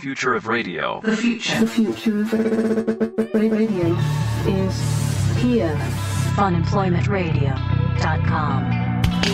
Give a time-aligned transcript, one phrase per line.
[0.01, 1.01] future of radio.
[1.03, 1.60] The future.
[1.60, 2.33] The future of
[3.33, 3.96] radio
[4.47, 4.74] is
[5.42, 5.76] here.
[6.35, 8.90] funemploymentradio.com.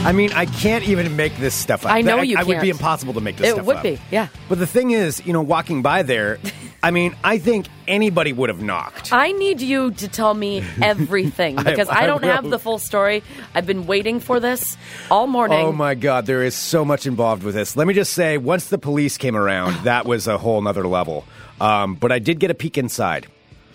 [0.06, 1.92] I mean, I can't even make this stuff up.
[1.92, 3.58] I know That- you I would be impossible to make this stuff.
[3.58, 3.84] Yeah, It would up.
[3.84, 4.28] be, yeah.
[4.50, 6.38] But the thing is, you know, walking by there,
[6.86, 9.12] I mean, I think anybody would have knocked.
[9.12, 13.23] I need you to tell me everything because I, I don't have the full story.
[13.55, 14.78] I've been waiting for this
[15.09, 15.66] all morning.
[15.66, 17.76] Oh my God, there is so much involved with this.
[17.76, 21.26] Let me just say, once the police came around, that was a whole nother level.
[21.59, 23.26] Um, but I did get a peek inside.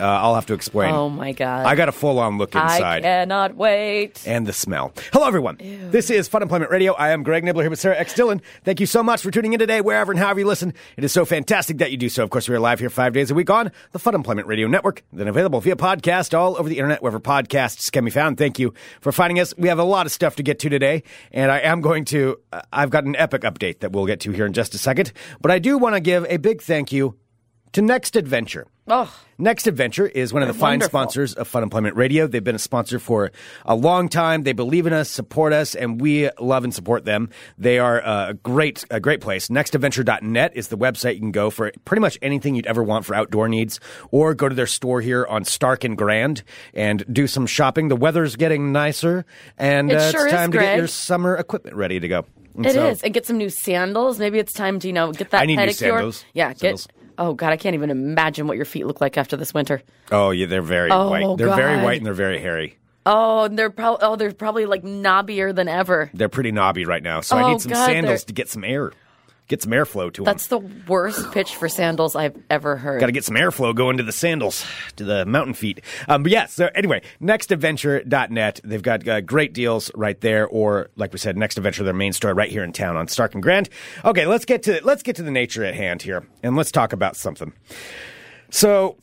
[0.00, 0.94] Uh, I'll have to explain.
[0.94, 1.66] Oh, my God.
[1.66, 2.82] I got a full on look inside.
[2.82, 4.26] I cannot wait.
[4.26, 4.92] and the smell.
[5.12, 5.58] Hello, everyone.
[5.58, 6.94] This is Fun Employment Radio.
[6.94, 8.14] I am Greg Nibler here with Sarah X.
[8.14, 8.40] Dillon.
[8.64, 10.72] Thank you so much for tuning in today, wherever and however you listen.
[10.96, 12.24] It is so fantastic that you do so.
[12.24, 14.66] Of course, we are live here five days a week on the Fun Employment Radio
[14.68, 18.38] Network, then available via podcast all over the internet, wherever podcasts can be found.
[18.38, 19.54] Thank you for finding us.
[19.58, 22.38] We have a lot of stuff to get to today, and I am going to,
[22.52, 25.12] uh, I've got an epic update that we'll get to here in just a second.
[25.40, 27.16] But I do want to give a big thank you
[27.72, 28.66] to Next Adventure.
[28.92, 30.90] Oh, Next Adventure is one of the fine wonderful.
[30.90, 32.26] sponsors of Fun Employment Radio.
[32.26, 33.30] They've been a sponsor for
[33.64, 34.42] a long time.
[34.42, 37.30] They believe in us, support us, and we love and support them.
[37.56, 39.48] They are a great, a great place.
[39.48, 43.14] NextAdventure.net is the website you can go for pretty much anything you'd ever want for
[43.14, 43.78] outdoor needs,
[44.10, 46.42] or go to their store here on Stark and Grand
[46.74, 47.88] and do some shopping.
[47.88, 49.24] The weather's getting nicer,
[49.56, 52.26] and It uh, sure it's is, time to get your summer equipment ready to go.
[52.56, 52.98] And it is.
[52.98, 54.18] so- And get some new sandals.
[54.18, 55.74] Maybe it's time to, you know, get that I need new pedicure.
[55.74, 56.24] sandals.
[56.34, 56.84] Yeah, get.
[57.20, 59.82] Oh, God, I can't even imagine what your feet look like after this winter.
[60.10, 61.36] Oh, yeah, they're very Oh, white.
[61.36, 62.78] They're very white and they're very hairy.
[63.04, 66.10] Oh, and they're probably oh, they're probably like knobbier than ever.
[66.14, 68.48] They're pretty knobby right now, so I Oh, need some God, sandals they're- to get
[68.48, 68.92] some air,
[69.50, 70.24] get some airflow to them.
[70.24, 73.00] That's the worst pitch for sandals I've ever heard.
[73.00, 74.64] Got to get some airflow going to the sandals,
[74.96, 75.82] to the mountain feet.
[76.08, 78.60] Um, but yeah, so anyway, nextadventure.net.
[78.64, 82.12] They've got uh, great deals right there, or like we said, Next Adventure, their main
[82.12, 83.68] store right here in town on Stark and Grand.
[84.04, 86.92] Okay, let's get to let's get to the nature at hand here, and let's talk
[86.92, 87.52] about something.
[88.50, 88.96] So.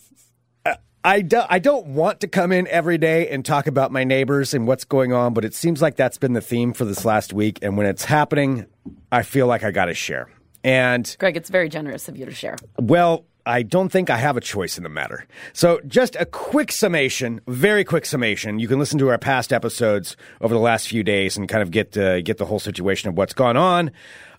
[0.65, 4.03] uh, I, do, I don't want to come in every day and talk about my
[4.03, 7.05] neighbors and what's going on, but it seems like that's been the theme for this
[7.05, 7.59] last week.
[7.61, 8.65] And when it's happening,
[9.09, 10.27] I feel like I got to share.
[10.63, 12.57] And Greg, it's very generous of you to share.
[12.79, 15.25] well, I don't think I have a choice in the matter.
[15.53, 18.59] So, just a quick summation, very quick summation.
[18.59, 21.71] You can listen to our past episodes over the last few days and kind of
[21.71, 23.91] get uh, get the whole situation of what's gone on.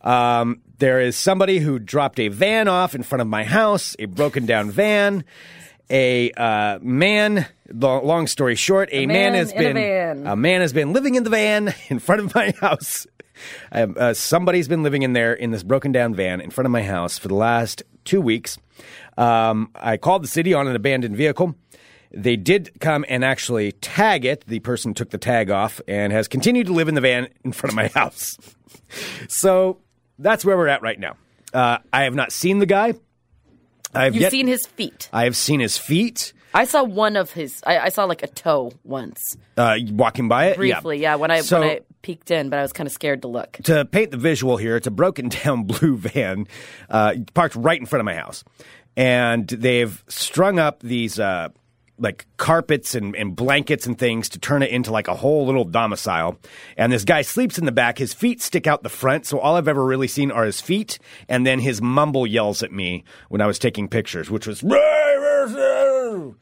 [0.03, 4.05] Um, there is somebody who dropped a van off in front of my house, a
[4.05, 5.25] broken down van.
[5.91, 7.47] A uh, man.
[7.71, 10.26] Long, long story short, a, man, man has a been van.
[10.26, 13.06] a man has been living in the van in front of my house.
[13.71, 16.72] Um, uh, somebody's been living in there in this broken down van in front of
[16.72, 18.59] my house for the last two weeks.
[19.16, 21.54] Um, I called the city on an abandoned vehicle.
[22.10, 24.47] They did come and actually tag it.
[24.47, 27.53] The person took the tag off and has continued to live in the van in
[27.53, 28.38] front of my house.
[29.28, 29.78] so
[30.19, 31.16] that's where we're at right now.
[31.53, 32.94] Uh, I have not seen the guy.
[33.94, 35.09] I've You've yet, seen his feet.
[35.12, 37.62] I have seen his feet I saw one of his.
[37.66, 40.56] I, I saw like a toe once, uh, walking by it.
[40.56, 40.99] briefly.
[40.99, 43.28] Yeah, when I So- when I peeked in, but I was kind of scared to
[43.28, 43.53] look.
[43.65, 46.47] to paint the visual here, it's a broken down blue van
[46.88, 48.44] uh, parked right in front of my house.
[48.97, 51.49] And they've strung up these uh,
[51.98, 55.64] like carpets and, and blankets and things to turn it into like a whole little
[55.64, 56.38] domicile.
[56.76, 57.98] And this guy sleeps in the back.
[57.98, 59.26] His feet stick out the front.
[59.26, 60.98] So all I've ever really seen are his feet.
[61.28, 64.62] And then his mumble yells at me when I was taking pictures, which was.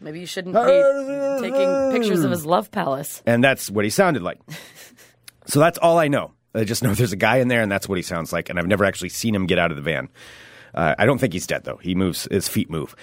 [0.00, 3.22] Maybe you shouldn't be taking pictures of his love palace.
[3.26, 4.38] And that's what he sounded like.
[5.46, 6.32] so that's all I know.
[6.54, 8.48] I just know there's a guy in there, and that's what he sounds like.
[8.48, 10.08] And I've never actually seen him get out of the van.
[10.76, 11.78] Uh, I don't think he's dead though.
[11.78, 12.28] He moves.
[12.30, 12.94] His feet move.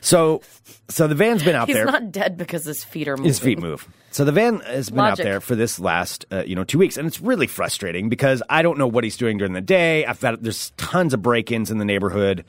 [0.00, 0.42] So,
[0.88, 1.86] so the van's been out He's there.
[1.86, 3.24] He's not dead because his feet are moving.
[3.28, 3.88] his feet move.
[4.10, 5.20] So the van has been Logic.
[5.20, 8.42] out there for this last, uh, you know, two weeks, and it's really frustrating because
[8.50, 10.04] I don't know what he's doing during the day.
[10.04, 12.44] I've got there's tons of break-ins in the neighborhood.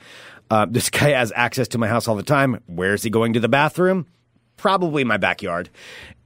[0.50, 2.60] Uh, this guy has access to my house all the time.
[2.66, 4.06] Where's he going to the bathroom?
[4.58, 5.70] Probably my backyard,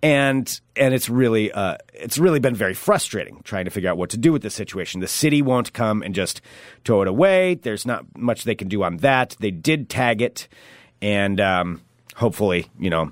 [0.02, 4.10] and and it's really uh, it's really been very frustrating trying to figure out what
[4.10, 5.00] to do with this situation.
[5.00, 6.40] The city won't come and just
[6.84, 7.54] tow it away.
[7.54, 9.36] There's not much they can do on that.
[9.40, 10.48] They did tag it,
[11.02, 11.80] and um,
[12.14, 13.10] hopefully, you know,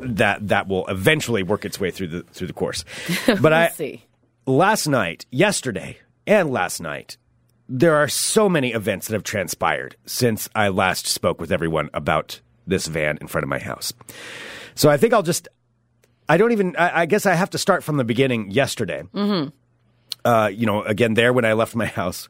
[0.00, 2.84] that that will eventually work its way through the through the course.
[3.26, 4.04] But I Let's see.
[4.46, 7.16] last night, yesterday, and last night,
[7.68, 12.40] there are so many events that have transpired since I last spoke with everyone about
[12.66, 13.92] this van in front of my house.
[14.76, 15.48] So I think I'll just.
[16.28, 16.76] I don't even.
[16.76, 18.50] I, I guess I have to start from the beginning.
[18.50, 19.48] Yesterday, mm-hmm.
[20.24, 22.28] uh, you know, again there when I left my house,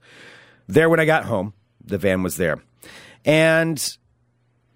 [0.66, 1.52] there when I got home,
[1.84, 2.62] the van was there,
[3.24, 3.78] and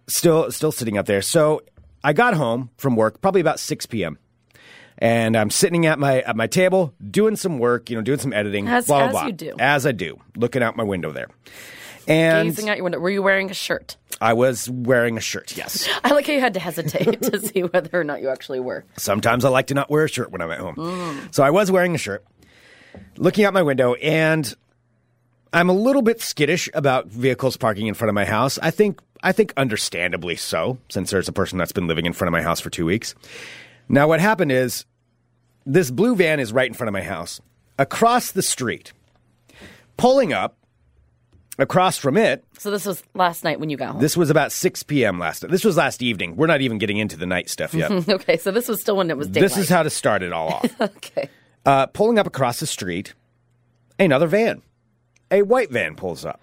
[0.06, 1.22] still still sitting out there.
[1.22, 1.62] So
[2.04, 4.18] I got home from work probably about six p.m.
[4.98, 8.32] And I'm sitting at my at my table doing some work, you know, doing some
[8.32, 9.26] editing, As- blah blah as blah.
[9.26, 9.54] you do.
[9.58, 11.28] As I do, looking out my window there.
[12.08, 12.98] And Gazing out your window.
[13.00, 13.96] Were you wearing a shirt?
[14.20, 15.88] I was wearing a shirt, yes.
[16.04, 18.84] I like how you had to hesitate to see whether or not you actually were.
[18.96, 21.28] Sometimes I like to not wear a shirt when I'm at home.
[21.32, 22.24] So I was wearing a shirt,
[23.18, 24.54] looking out my window, and
[25.52, 28.58] I'm a little bit skittish about vehicles parking in front of my house.
[28.62, 32.28] I think I think understandably so, since there's a person that's been living in front
[32.28, 33.14] of my house for two weeks.
[33.88, 34.84] Now what happened is
[35.64, 37.40] this blue van is right in front of my house.
[37.78, 38.92] Across the street,
[39.96, 40.56] pulling up
[41.58, 44.00] across from it So this was last night when you got home.
[44.00, 45.18] this was about 6 p.m.
[45.18, 45.50] last night.
[45.52, 48.50] this was last evening we're not even getting into the night stuff yet okay, so
[48.50, 49.48] this was still when it was daylight.
[49.50, 51.28] this is how to start it all off okay.
[51.64, 53.14] uh, pulling up across the street,
[53.98, 54.62] another van,
[55.30, 56.40] a white van pulls up.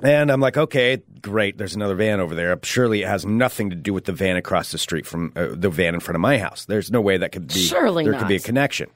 [0.00, 1.58] And I'm like, okay, great.
[1.58, 2.56] There's another van over there.
[2.62, 5.70] Surely it has nothing to do with the van across the street from uh, the
[5.70, 6.64] van in front of my house.
[6.66, 7.54] There's no way that could be.
[7.54, 8.20] Surely there not.
[8.20, 8.90] could be a connection.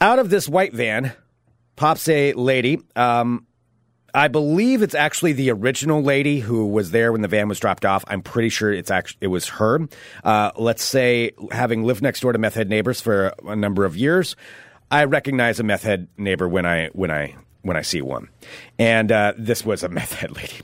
[0.00, 1.12] Out of this white van
[1.74, 2.80] pops a lady.
[2.94, 3.46] Um,
[4.14, 7.84] I believe it's actually the original lady who was there when the van was dropped
[7.84, 8.04] off.
[8.06, 9.80] I'm pretty sure it's actually it was her.
[10.22, 13.96] Uh, let's say, having lived next door to meth head neighbors for a number of
[13.96, 14.36] years,
[14.90, 18.28] I recognize a meth head neighbor when I when I when I see one,
[18.78, 20.60] and uh, this was a meth head lady.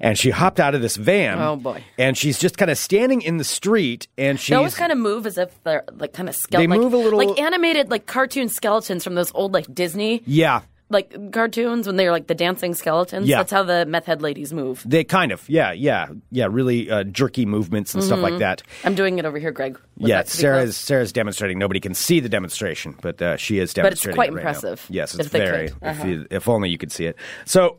[0.00, 1.38] And she hopped out of this van.
[1.40, 1.82] Oh, boy.
[1.96, 4.98] And she's just kind of standing in the street, and she's They always kind of
[4.98, 6.68] move as if they're like kind of skeleton.
[6.70, 10.60] They move a little- like animated, like cartoon skeletons from those old like Disney yeah,
[10.92, 13.26] like cartoons when they're like the dancing skeletons.
[13.26, 13.38] Yeah.
[13.38, 14.82] That's how the meth head ladies move.
[14.86, 18.24] they kind of yeah yeah yeah really uh, jerky movements and stuff Mm-hmm.
[18.34, 18.62] like that.
[18.84, 19.78] I'm doing it over here, Greg.
[19.96, 20.76] Yeah, Sarah's?
[20.76, 21.58] Sarah's demonstrating.
[21.58, 23.82] Nobody can see the demonstration, but uh, she is demonstrating.
[23.82, 24.50] But it's quite it right now.
[24.50, 25.70] impressive, Yes, it's very.
[25.70, 25.88] Uh-huh.
[25.90, 27.16] If, you, if only you could see it.
[27.44, 27.78] So,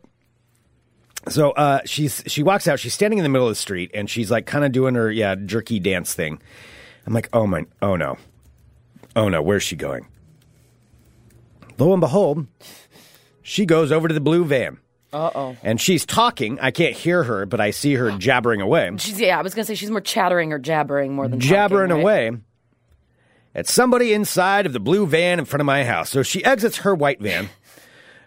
[1.30, 2.80] so uh, she's she walks out.
[2.80, 5.12] She's standing in the middle of the street, and she's like kind of doing her
[5.12, 6.42] yeah jerky dance thing.
[7.06, 8.18] I'm like, oh my, oh no,
[9.16, 10.08] oh no, where's she going?
[11.78, 12.46] Lo and behold,
[13.44, 14.80] she goes over to the blue van.
[15.12, 15.58] Uh oh.
[15.62, 16.60] And she's talking.
[16.60, 18.90] I can't hear her, but I see her jabbering away.
[18.98, 19.38] She's yeah.
[19.38, 22.28] I was gonna say she's more chattering or jabbering more than jabbering talking, right?
[22.28, 22.38] away
[23.54, 26.10] at somebody inside of the blue van in front of my house.
[26.10, 27.50] So she exits her white van,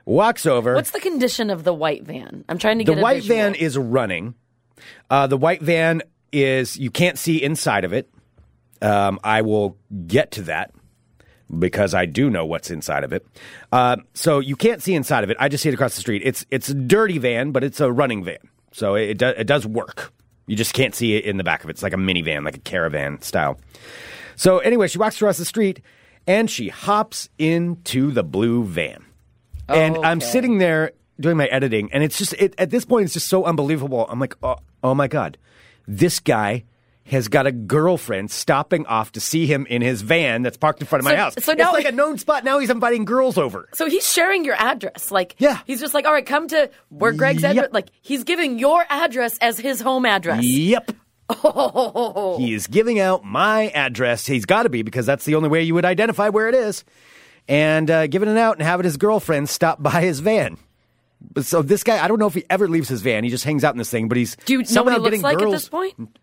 [0.04, 0.74] walks over.
[0.74, 2.44] What's the condition of the white van?
[2.48, 3.36] I'm trying to the get a white visual.
[3.36, 4.34] van is running.
[5.10, 6.02] Uh, the white van
[6.32, 8.08] is you can't see inside of it.
[8.80, 9.76] Um, I will
[10.06, 10.72] get to that
[11.58, 13.26] because I do know what's inside of it.
[13.72, 15.36] Uh, so you can't see inside of it.
[15.38, 16.22] I just see it across the street.
[16.24, 18.38] It's it's a dirty van, but it's a running van,
[18.72, 20.12] so it it, do, it does work.
[20.46, 21.74] You just can't see it in the back of it.
[21.74, 23.58] It's like a minivan, like a caravan style.
[24.36, 25.80] So anyway, she walks across the street
[26.26, 29.04] and she hops into the blue van.
[29.68, 33.14] And I'm sitting there doing my editing, and it's just it, at this point, it's
[33.14, 34.06] just so unbelievable.
[34.08, 35.38] I'm like, oh, oh my god,
[35.88, 36.64] this guy
[37.06, 40.86] has got a girlfriend stopping off to see him in his van that's parked in
[40.86, 41.34] front of my So- house.
[41.38, 42.44] so it's now- like a known spot.
[42.44, 43.68] Now he's inviting girls over.
[43.74, 45.10] So he's sharing your address.
[45.10, 45.58] Like, Yeah.
[45.66, 47.50] he's just like, all right, come to where Greg's Yep.
[47.52, 47.68] address.
[47.72, 50.42] Like, he's giving your address as his home address.
[50.44, 50.92] Yep.
[51.28, 54.26] Oh, He is giving out my address.
[54.26, 56.84] He's got to be because that's the only way you would identify where it is.
[57.48, 60.56] And uh, giving it out and having his girlfriend stop by his van.
[61.20, 63.24] But so this guy, I don't know if he ever leaves his van.
[63.24, 64.08] He just hangs out in this thing.
[64.08, 65.54] But he's do you know what he looks getting like girls.
[65.54, 66.18] at this point?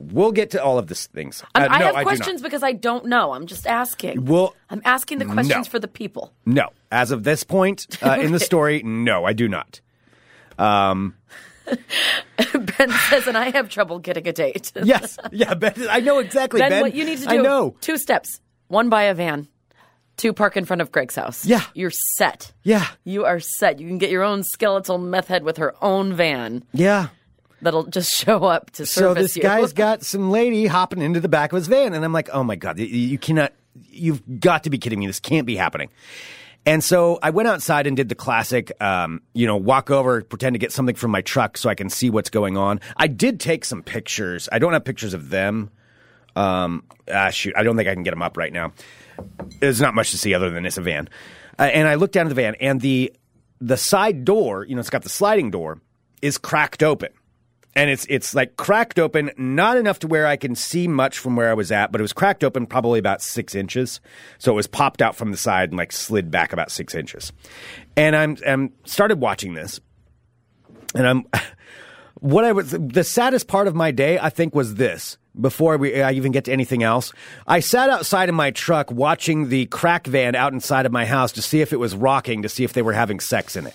[0.00, 1.44] We'll get to all of these things.
[1.54, 2.02] I'm, Uh, I no, have not.
[2.04, 3.32] questions because I don't know.
[3.32, 4.24] I'm just asking.
[4.24, 5.70] Well, I'm asking the questions no.
[5.70, 6.32] for the people.
[6.46, 9.80] No, as of this point uh, in the story, no, I do not.
[11.68, 14.72] Ben says, and I have trouble getting a date.
[14.82, 16.60] Yes, yeah, Ben, I know exactly.
[16.60, 17.38] then Ben, what you need to do?
[17.38, 17.76] I know.
[17.80, 18.40] Two steps.
[18.68, 19.48] One, buy a van.
[20.16, 21.46] Two, park in front of Greg's house.
[21.46, 21.62] Yeah.
[21.74, 22.52] You're set.
[22.62, 23.80] Yeah, You are set.
[23.80, 27.08] You can get your own skeletal meth head with her own van yeah.
[27.62, 29.14] That'll just show up to serve you.
[29.14, 29.42] So this you.
[29.42, 32.44] guy's got some lady hopping into the back of his van, and I'm like, oh
[32.44, 33.52] my god, you, you cannot,
[33.90, 35.06] you've got to be kidding me.
[35.06, 35.90] This can't be happening.
[36.66, 40.54] And so I went outside and did the classic, um, you know, walk over, pretend
[40.54, 42.80] to get something from my truck so I can see what's going on.
[42.96, 44.48] I did take some pictures.
[44.52, 45.70] I don't have pictures of them.
[46.36, 48.72] Um, ah, shoot, I don't think I can get them up right now.
[49.60, 51.08] There's not much to see other than it's a van.
[51.58, 53.12] Uh, and I looked down at the van, and the
[53.60, 55.80] the side door, you know, it's got the sliding door,
[56.22, 57.10] is cracked open
[57.76, 61.36] and it's it's like cracked open, not enough to where I can see much from
[61.36, 64.00] where I was at, but it was cracked open probably about six inches.
[64.38, 67.32] So it was popped out from the side and like slid back about six inches.
[67.96, 69.80] And I'm I'm started watching this,
[70.94, 71.24] and I'm
[72.20, 75.16] what I was the saddest part of my day I think was this.
[75.40, 77.12] Before we, I even get to anything else,
[77.46, 81.30] I sat outside in my truck watching the crack van out inside of my house
[81.32, 83.74] to see if it was rocking, to see if they were having sex in it.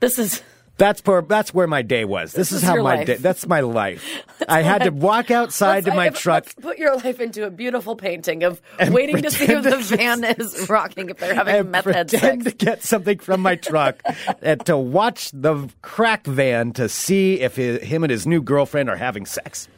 [0.00, 0.42] This is
[0.76, 2.32] That's where that's where my day was.
[2.32, 3.06] This, This is how my life.
[3.06, 3.14] day.
[3.16, 4.04] That's my life.
[4.48, 6.46] I had to walk outside to my I- truck.
[6.60, 10.66] put your life into a beautiful painting of waiting to see if the van is
[10.70, 12.44] rocking, if they're having meth head sex.
[12.44, 14.02] to get something from my truck
[14.42, 18.88] and to watch the crack van to see if hi him and his new girlfriend
[18.90, 19.68] are having sex.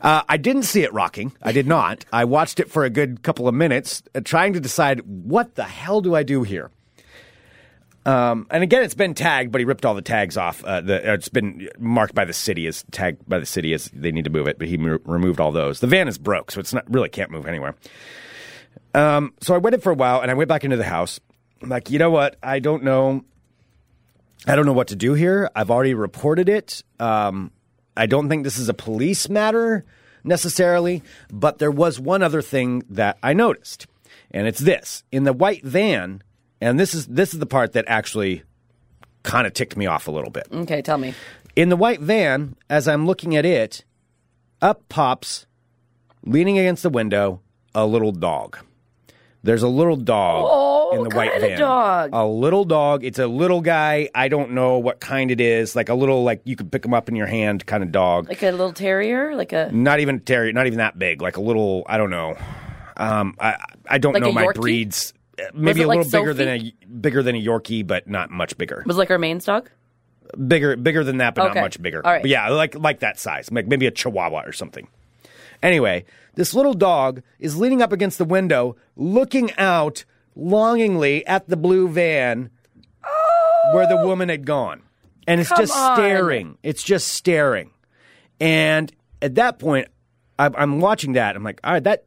[0.00, 1.32] Uh, I didn't see it rocking.
[1.42, 2.06] I did not.
[2.10, 5.64] I watched it for a good couple of minutes, uh, trying to decide what the
[5.64, 6.70] hell do I do here.
[8.06, 10.64] Um, and again, it's been tagged, but he ripped all the tags off.
[10.64, 13.90] Uh, the, uh, it's been marked by the city as tagged by the city as
[13.92, 15.80] they need to move it, but he mo- removed all those.
[15.80, 17.74] The van is broke, so it's not really can't move anywhere.
[18.94, 21.20] Um, so I waited for a while, and I went back into the house.
[21.62, 22.36] I'm like, you know what?
[22.42, 23.22] I don't know.
[24.46, 25.50] I don't know what to do here.
[25.54, 26.82] I've already reported it.
[26.98, 27.50] Um,
[27.96, 29.84] I don't think this is a police matter
[30.24, 33.86] necessarily, but there was one other thing that I noticed,
[34.30, 36.22] and it's this: in the white van,
[36.60, 38.42] and this is this is the part that actually
[39.22, 40.46] kind of ticked me off a little bit.
[40.52, 41.14] Okay, tell me.
[41.56, 43.84] In the white van, as I'm looking at it,
[44.62, 45.46] up pops,
[46.24, 47.40] leaning against the window,
[47.74, 48.58] a little dog.
[49.42, 51.58] There's a little dog Oh, in the white van.
[51.58, 52.10] dog?
[52.12, 53.04] A little dog.
[53.04, 54.10] It's a little guy.
[54.14, 55.74] I don't know what kind it is.
[55.74, 58.28] Like a little, like you could pick him up in your hand kind of dog.
[58.28, 59.34] Like a little terrier?
[59.34, 59.70] Like a.
[59.72, 60.52] not even terrier.
[60.52, 61.22] Not even that big.
[61.22, 61.84] Like a little.
[61.86, 62.36] I don't know.
[62.98, 63.56] Um, I
[63.88, 64.54] I don't Like know my Yorkie?
[64.56, 65.14] breeds.
[65.54, 68.82] Maybe a like little bigger than a bigger than a Yorkie, but not much bigger.
[68.86, 69.70] Was it like our main dog?
[70.46, 71.54] bigger bigger than that, but Okay.
[71.58, 72.04] not much bigger.
[72.06, 72.22] All right.
[72.22, 74.86] But yeah, like like that size, like maybe a Chihuahua or something.
[75.62, 76.04] Anyway,
[76.36, 80.04] this little dog is leaning up against the window, looking out
[80.36, 82.50] longingly at the blue van
[83.72, 84.82] where the woman had gone,
[85.26, 85.96] and it's Come just on.
[85.96, 86.58] staring.
[86.62, 87.70] It's just staring,
[88.40, 89.88] and at that point,
[90.38, 91.34] I'm, I'm watching that.
[91.36, 92.04] I'm like, all right, that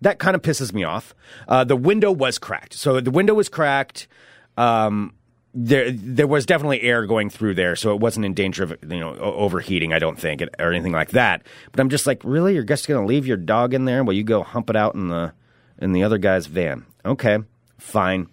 [0.00, 1.14] that kind of pisses me off.
[1.46, 4.08] Uh, the window was cracked, so the window was cracked.
[4.56, 5.14] Um,
[5.54, 9.00] there, there was definitely air going through there, so it wasn't in danger of you
[9.00, 9.92] know overheating.
[9.92, 11.42] I don't think, or anything like that.
[11.72, 14.12] But I'm just like, really, you're just going to leave your dog in there while
[14.14, 15.32] you go hump it out in the
[15.80, 16.84] in the other guy's van?
[17.04, 17.38] Okay,
[17.78, 18.28] fine,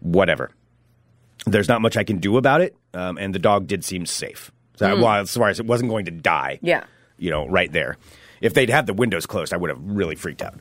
[0.00, 0.50] whatever.
[1.46, 4.52] There's not much I can do about it, um, and the dog did seem safe.
[4.76, 6.84] So, well, as far as it wasn't going to die, Yeah.
[7.18, 7.96] you know, right there.
[8.42, 10.54] If they'd had the windows closed, I would have really freaked out.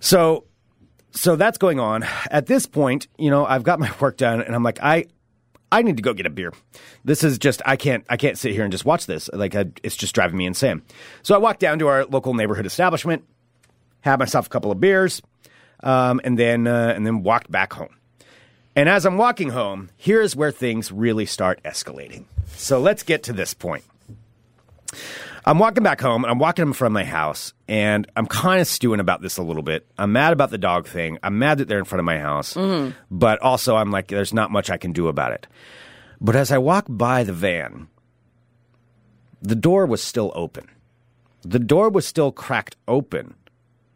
[0.00, 0.44] So,
[1.12, 2.04] so that's going on.
[2.30, 5.06] At this point, you know, I've got my work done, and I'm like, I,
[5.70, 6.52] I need to go get a beer.
[7.04, 9.30] This is just, I can't, I can't sit here and just watch this.
[9.32, 10.82] Like, I, it's just driving me insane.
[11.22, 13.24] So I walked down to our local neighborhood establishment,
[14.00, 15.22] had myself a couple of beers,
[15.82, 17.96] um, and then, uh, and then walked back home.
[18.74, 22.24] And as I'm walking home, here's where things really start escalating.
[22.56, 23.84] So let's get to this point.
[25.44, 28.60] I'm walking back home and I'm walking in front of my house and I'm kind
[28.60, 29.86] of stewing about this a little bit.
[29.98, 31.18] I'm mad about the dog thing.
[31.22, 32.54] I'm mad that they're in front of my house.
[32.54, 32.92] Mm-hmm.
[33.10, 35.46] But also I'm like, there's not much I can do about it.
[36.20, 37.88] But as I walk by the van,
[39.40, 40.68] the door was still open.
[41.42, 43.34] The door was still cracked open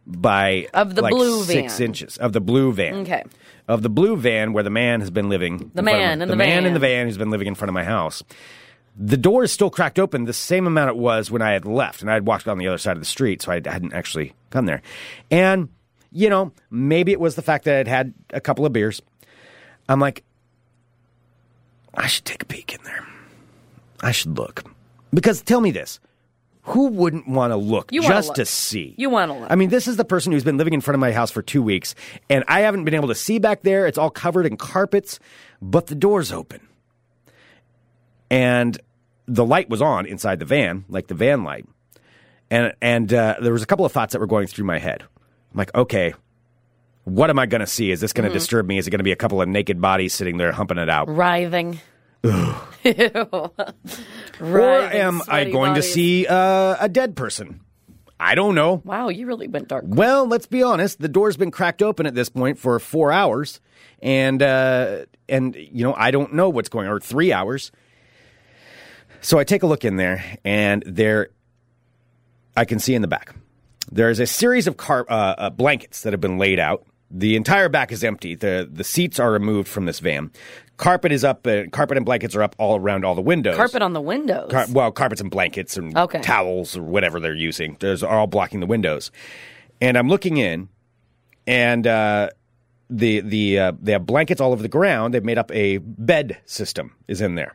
[0.05, 1.87] by Of the like blue six van.
[1.89, 2.95] inches of the blue van.
[2.97, 3.23] Okay.
[3.69, 5.71] Of the blue van where the man has been living.
[5.75, 7.69] The man my- in the the man in the van who's been living in front
[7.69, 8.25] of my house.
[8.99, 12.01] The door is still cracked open, the same amount it was when I had left,
[12.01, 14.33] and I had walked on the other side of the street, so I hadn't actually
[14.51, 14.81] gone there.
[15.31, 15.69] And
[16.13, 19.03] you know, maybe it was the fact that I'd had a couple of beers.
[19.89, 20.25] I'm like,
[21.95, 23.07] I should take a peek in there.
[24.01, 24.65] I should look
[25.13, 26.01] because tell me this.
[26.63, 28.37] Who wouldn't want to look You just look.
[28.37, 28.95] to see?
[28.99, 29.51] You wanna look.
[29.51, 31.41] I mean, this is the person who's been living in front of my house for
[31.43, 31.95] two weeks,
[32.29, 33.87] and I haven't been able to see back there.
[33.87, 35.21] It's all covered in carpets,
[35.63, 36.61] but the door's open.
[38.31, 38.79] And
[39.27, 41.67] the light was on inside the van, like the van light.
[42.51, 45.03] And, and uh, there was a couple of thoughts that were going through my head.
[45.03, 46.15] I'm like, okay,
[47.05, 47.91] what am I going to see?
[47.91, 48.37] Is this going to Mm-hmm.
[48.37, 48.79] disturb me?
[48.79, 51.09] Is it going to be a couple of naked bodies sitting there humping it out?
[51.09, 51.81] Writhing.
[54.41, 57.61] Or am I going to see uh, a dead person?
[58.19, 58.81] I don't know.
[58.85, 59.85] Wow, you really went dark.
[59.87, 61.01] Well, let's be honest.
[61.01, 63.61] The door's been cracked open at this point for four hours,
[64.01, 66.95] and uh, and you know I don't know what's going on.
[66.95, 67.73] Or three hours.
[69.21, 71.29] So I take a look in there, and there,
[72.57, 73.35] I can see in the back.
[73.91, 76.85] There is a series of car, uh, uh, blankets that have been laid out.
[77.11, 78.35] The entire back is empty.
[78.35, 80.33] the The seats are removed from this van.
[80.77, 81.47] Carpet is up.
[81.47, 83.57] Uh, carpet and blankets are up all around all the windows.
[83.57, 84.51] Carpet on the windows.
[84.51, 86.21] Car- well, carpets and blankets and Okay.
[86.21, 87.77] towels or whatever they're using.
[87.81, 89.13] Those are all blocking the windows.
[89.81, 90.69] And I'm looking in,
[91.47, 92.31] and uh,
[92.91, 95.15] the the uh, they have blankets all over the ground.
[95.15, 97.55] They've made up a bed system is in there.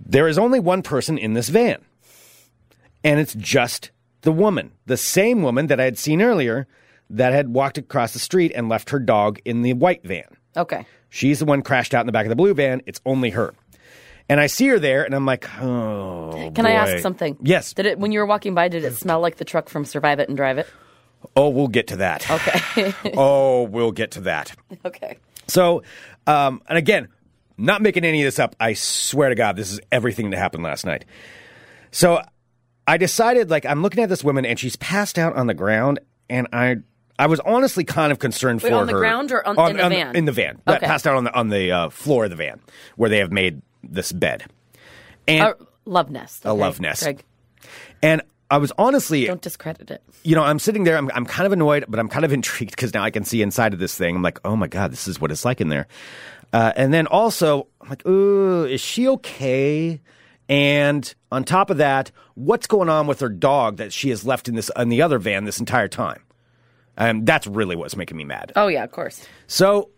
[0.00, 1.82] There is only one person in this van,
[3.02, 3.90] and it's just
[4.22, 6.66] the woman, the same woman that I had seen earlier
[7.10, 10.36] that had walked across the street and left her dog in the white van.
[10.56, 10.86] okay.
[11.10, 12.82] She's the one crashed out in the back of the blue van.
[12.86, 13.54] It's only her.
[14.28, 16.50] And I see her there, and I'm like, oh.
[16.56, 17.36] Can I ask something?
[17.40, 17.72] Yes.
[17.72, 18.66] Did it when you were walking by?
[18.66, 20.66] Did it smell like the truck from Survive It and Drive It?
[21.36, 22.28] Oh, we'll get to that.
[22.28, 22.94] Okay.
[23.16, 24.56] oh, we'll get to that.
[24.84, 25.18] okay.
[25.46, 25.82] So,
[26.26, 27.06] um, and again,
[27.56, 28.56] not making any of this up.
[28.60, 31.04] I swear to God, this is everything that happened last night.
[31.90, 32.20] So,
[32.86, 36.00] I decided, like, I'm looking at this woman, and she's passed out on the ground,
[36.28, 36.76] and I,
[37.18, 38.80] I was honestly kind of concerned Wait, for her.
[38.82, 40.16] on the ground or on- in the van?
[40.16, 40.84] In the van, Okay.
[40.86, 42.60] passed out on the on the uh, floor of the van
[42.96, 44.44] where they have made this bed,
[45.28, 45.54] and A
[45.86, 46.44] love nest.
[46.44, 47.02] A love nest.
[47.04, 47.22] Greg,
[48.02, 48.20] and
[48.50, 50.02] I was honestly don't discredit it.
[50.24, 50.96] you know, I'm sitting there.
[50.98, 53.40] I'm, I'm kind of annoyed, but I'm kind of intrigued because now I can see
[53.40, 54.16] inside of this thing.
[54.16, 55.86] I'm like, oh my god, this is what it's like in there.
[56.54, 60.00] Uh, and then also, I'm like, ooh, is she okay?
[60.48, 64.46] And on top of that, what's going on with her dog that she has left
[64.46, 66.22] in this in the other van this entire time?
[66.96, 68.52] Um, that's really what's making me mad.
[68.54, 69.26] Oh yeah, of course.
[69.48, 69.90] So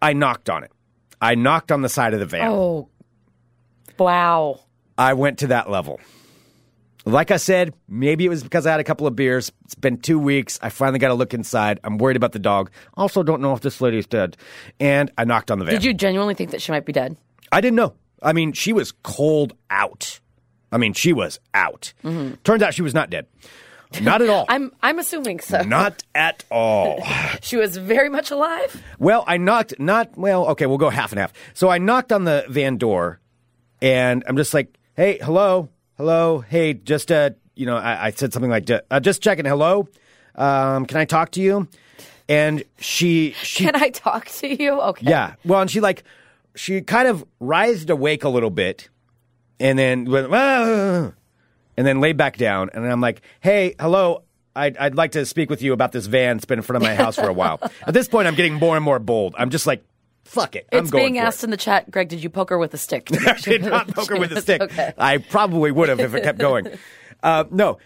[0.00, 0.72] I knocked on it.
[1.20, 2.48] I knocked on the side of the van.
[2.48, 2.88] Oh,
[3.98, 4.60] wow.
[4.96, 6.00] I went to that level.
[7.04, 9.50] Like I said, maybe it was because I had a couple of beers.
[9.64, 10.58] It's been two weeks.
[10.60, 11.80] I finally got to look inside.
[11.84, 12.70] I'm worried about the dog.
[12.94, 14.36] Also, don't know if this lady's dead.
[14.78, 15.74] And I knocked on the van.
[15.74, 17.16] Did you genuinely think that she might be dead?
[17.50, 17.94] I didn't know.
[18.22, 20.20] I mean, she was cold out.
[20.70, 21.94] I mean, she was out.
[22.02, 23.26] Turns out she was not dead.
[24.02, 24.44] Not at all.
[24.44, 24.52] Mm-hmm.
[24.54, 25.62] I'm I'm assuming so.
[25.62, 27.02] not at all.
[27.40, 28.82] She was very much alive.
[28.98, 31.32] Well, I knocked, not, well, okay, we'll go half and half.
[31.54, 33.20] So I knocked on the van door
[33.80, 38.32] and I'm just like, hey, hello, hello, hey, just, uh, you know, I, I said
[38.32, 39.88] something like, uh, just checking, hello,
[40.36, 41.68] um, can I talk to you?
[42.28, 44.80] And she, she, Can I talk to you?
[44.80, 45.06] Okay.
[45.10, 46.04] yeah, well, and she like,
[46.54, 48.88] she kind of rised awake a little bit
[49.60, 51.12] and then went, "Ah,"
[51.76, 52.70] and then laid back down.
[52.74, 54.22] And I'm like, hey, hello.
[54.54, 56.36] I'd, I'd like to speak with you about this van.
[56.36, 57.60] It's been in front of my house for a while.
[57.86, 59.36] At this point, I'm getting more and more bold.
[59.38, 59.84] I'm just like,
[60.28, 60.68] fuck it.
[60.72, 61.46] I'm It's going being asked it.
[61.46, 63.08] in the chat, Greg, did you poke her with a stick?
[63.26, 64.60] I did not poke her with a stick.
[64.62, 64.92] Okay.
[64.98, 66.66] I probably would have if it kept going.
[67.20, 67.78] Uh, no.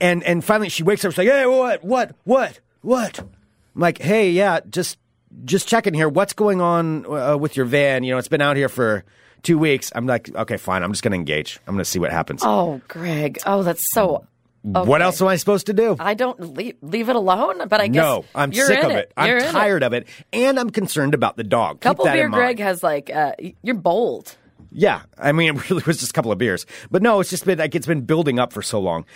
[0.00, 1.10] And and finally she wakes up.
[1.10, 4.96] She's like, "Hey, what, what, what, what?" I'm like, "Hey, yeah, just
[5.44, 6.08] just checking here.
[6.08, 8.04] What's going on uh, with your van?
[8.04, 9.02] You know, it's been out here for
[9.42, 10.84] two weeks." I'm like, "Okay, fine.
[10.84, 11.58] I'm just going to engage.
[11.66, 13.38] I'm going to see what happens." Oh, Greg.
[13.44, 14.24] Oh, that's so.
[14.62, 15.96] What else am I supposed to do?
[15.98, 18.96] I don't leave, leave it alone, but I guess no, I'm sick of it.
[18.96, 19.12] it.
[19.16, 21.76] I'm tired of it, and I'm concerned about the dog.
[21.76, 22.40] Keep Couple that beer, in mind.
[22.40, 24.36] Greg has like uh, you're bold.
[24.72, 27.44] Yeah, I mean, it really was just a couple of beers, but no, it's just
[27.44, 29.06] been like it's been building up for so long,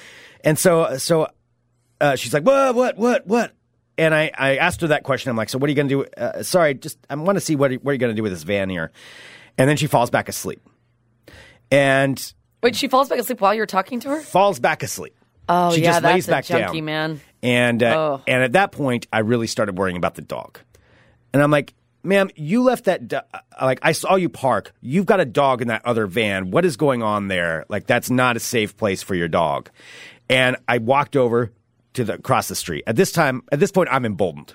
[0.44, 1.26] and so so
[2.00, 3.53] uh, she's like, what, what, what, what?
[3.98, 5.31] And I, I asked her that question.
[5.31, 6.11] I'm like, so what are you going to do?
[6.16, 8.33] Uh, sorry, just I want to see what what are you going to do with
[8.33, 8.90] this van here?
[9.59, 10.61] And then she falls back asleep,
[11.70, 14.20] and Wait, she falls back asleep while you're talking to her.
[14.20, 15.14] falls back asleep.
[15.52, 16.84] Oh she yeah, just that's lays a back junkie down.
[16.84, 17.20] man.
[17.42, 18.22] And uh, Oh.
[18.26, 20.58] and at that point, I really started worrying about the dog.
[21.32, 23.08] And I'm like, ma'am, you left that.
[23.08, 23.20] Do-
[23.60, 24.72] like, I saw you park.
[24.80, 26.50] You've got a dog in that other van.
[26.50, 27.64] What is going on there?
[27.68, 29.70] Like, that's not a safe place for your dog.
[30.28, 31.52] And I walked over
[31.94, 32.84] to the across the street.
[32.86, 34.54] At this time, at this point, I'm emboldened.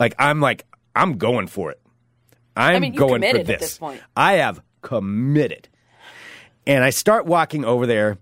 [0.00, 0.64] Like, I'm like,
[0.94, 1.80] I'm going for it.
[2.56, 3.48] I'm mean, going for this.
[3.48, 4.00] at this point.
[4.16, 5.68] I have committed.
[6.66, 8.18] And I start walking over there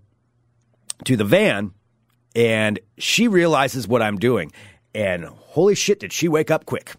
[1.05, 1.73] to the van,
[2.35, 4.51] and she realizes what I'm doing.
[4.93, 6.93] And holy shit, did she wake up quick.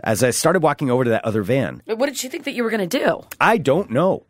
[0.00, 2.62] As I started walking over to that other van, What did she think that you
[2.62, 3.22] were going to do?
[3.40, 4.24] I don't know.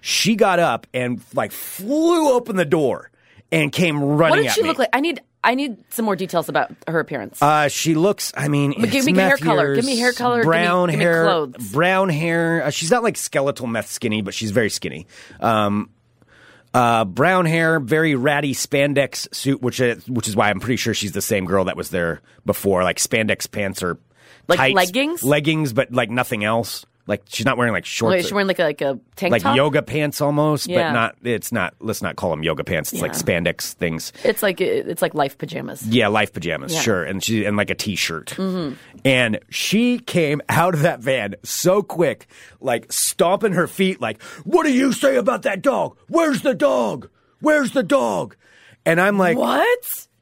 [0.00, 3.10] She got up and like flew open the door
[3.50, 4.68] and came running What did she me.
[4.68, 4.90] look like?
[4.92, 7.40] I need I need some more details about her appearance.
[7.42, 8.32] Uh, she looks.
[8.36, 9.74] I mean, give me hair color.
[9.74, 10.38] Give me hair color.
[10.38, 11.24] Give me- Brown give me hair.
[11.24, 11.72] clothes.
[11.72, 12.64] Brown hair.
[12.64, 15.06] Uh, she's not like skeletal meth skinny, but she's very skinny.
[15.40, 15.90] Um,
[16.78, 20.94] uh, brown hair, very ratty spandex suit, which is, which is why I'm pretty sure
[20.94, 22.84] she's the same girl that was there before.
[22.84, 23.98] Like spandex pants or
[24.46, 25.22] Like tights, leggings?
[25.24, 26.86] leggings, but like nothing else.
[27.08, 28.12] Like she's not wearing like shorts.
[28.12, 29.56] Wait, she's wearing like a, like a tank like top.
[29.56, 30.88] yoga pants almost, Yeah.
[30.88, 31.16] but not.
[31.24, 31.74] It's not.
[31.80, 32.92] Let's not call them yoga pants.
[32.92, 34.12] It's like spandex things.
[34.24, 35.82] It's like it's like life pajamas.
[35.88, 36.78] Yeah, life pajamas, Yeah.
[36.80, 36.84] Mm-hmm.
[36.84, 38.36] sure, and she and like a t-shirt.
[39.04, 42.26] And she came out of that van so quick,
[42.60, 45.96] like stomping her feet, like, "What do you say about that dog?
[46.08, 47.08] Where's the dog?
[47.40, 48.36] Where's the dog?"
[48.84, 49.78] And I'm like, What?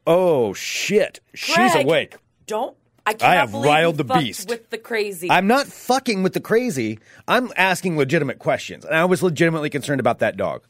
[0.07, 2.15] "Oh shit, she's awake."
[2.47, 2.77] Don't.
[3.07, 4.49] I can't have riled the beast.
[4.49, 5.31] with the crazy.
[5.31, 6.99] I'm not fucking with the crazy.
[7.29, 8.85] I'm asking legitimate questions.
[8.85, 10.65] And I was legitimately concerned about that dog.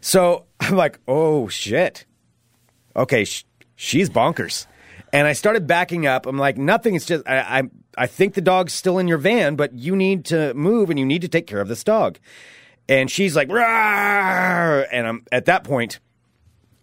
[0.00, 2.06] So I'm like, oh shit.
[2.96, 3.44] Okay, sh-
[3.76, 4.66] she's bonkers.
[5.12, 6.24] And I started backing up.
[6.24, 6.94] I'm like, nothing.
[6.94, 7.62] It's just, I, I,
[7.98, 11.04] I think the dog's still in your van, but you need to move and you
[11.04, 12.18] need to take care of this dog.
[12.88, 14.86] And she's like, Rawr!
[14.90, 16.00] and I'm at that point,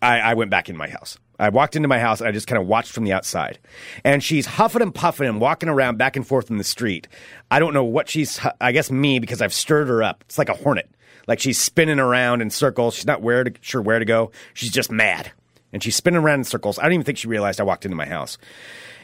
[0.01, 1.17] I, I went back in my house.
[1.39, 3.59] I walked into my house and I just kind of watched from the outside.
[4.03, 7.07] And she's huffing and puffing and walking around back and forth in the street.
[7.49, 10.23] I don't know what she's, I guess me, because I've stirred her up.
[10.27, 10.91] It's like a hornet.
[11.27, 12.95] Like she's spinning around in circles.
[12.95, 14.31] She's not where to, sure where to go.
[14.53, 15.31] She's just mad.
[15.71, 16.77] And she's spinning around in circles.
[16.77, 18.37] I don't even think she realized I walked into my house.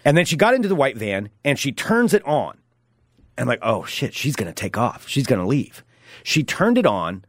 [0.04, 2.58] And then she got into the white van and she turns it on.
[3.38, 5.08] And I'm like, oh shit, she's going to take off.
[5.08, 5.84] She's going to leave.
[6.24, 7.24] She turned it on,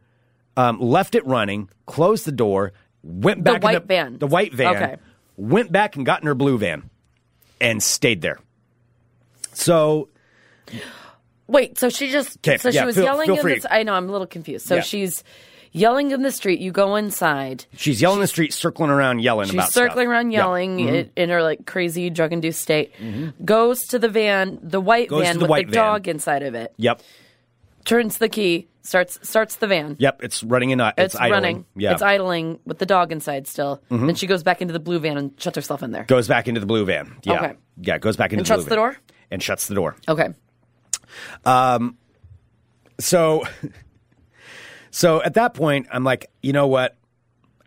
[0.55, 2.73] um, left it running, closed the door,
[3.07, 4.17] went The back in white the van.
[4.19, 4.75] The white van.
[4.75, 4.95] Okay.
[5.37, 6.89] Went back and got in her blue van
[7.61, 8.39] and stayed there.
[9.53, 10.09] So
[11.47, 13.53] Wait, so she just 'Kay, so yeah, she was feel- yelling feel in free.
[13.55, 14.65] this I know, I'm a little confused.
[14.65, 14.81] So Yeah.
[14.81, 15.23] she's
[15.71, 17.65] yelling in the street, you go inside.
[17.77, 20.11] she's yelling in the street, circling around, yelling She's circling stuff.
[20.11, 20.39] around Yeah.
[20.39, 21.09] yelling Mhm.
[21.15, 22.91] in her like crazy drug induced state.
[23.45, 25.83] Goes to the van, the white Goes van the with white the van.
[25.83, 26.73] dog inside of it.
[26.77, 27.01] Yep.
[27.85, 29.95] Turns the key, starts starts the van.
[29.99, 30.23] Yep.
[30.23, 30.79] It's running in.
[30.79, 31.31] Uh, It's, it's, idling.
[31.31, 31.65] running.
[31.75, 31.89] Yeah.
[31.89, 31.93] Mm-hmm.
[31.95, 33.81] It's idling with the dog inside still.
[33.89, 36.05] Then she goes back into the blue van and shuts herself in there.
[36.05, 37.17] goes back into the blue van.
[37.23, 37.33] Yeah.
[37.33, 37.53] Okay.
[37.81, 37.97] Yeah.
[37.97, 38.55] Goes back into the blue.
[38.55, 38.97] And the shuts the door?
[39.29, 39.95] And shuts the door.
[40.07, 40.29] Okay.
[41.45, 41.97] Um.
[42.99, 43.43] So,
[44.91, 46.97] so at that point, I'm like, you know what?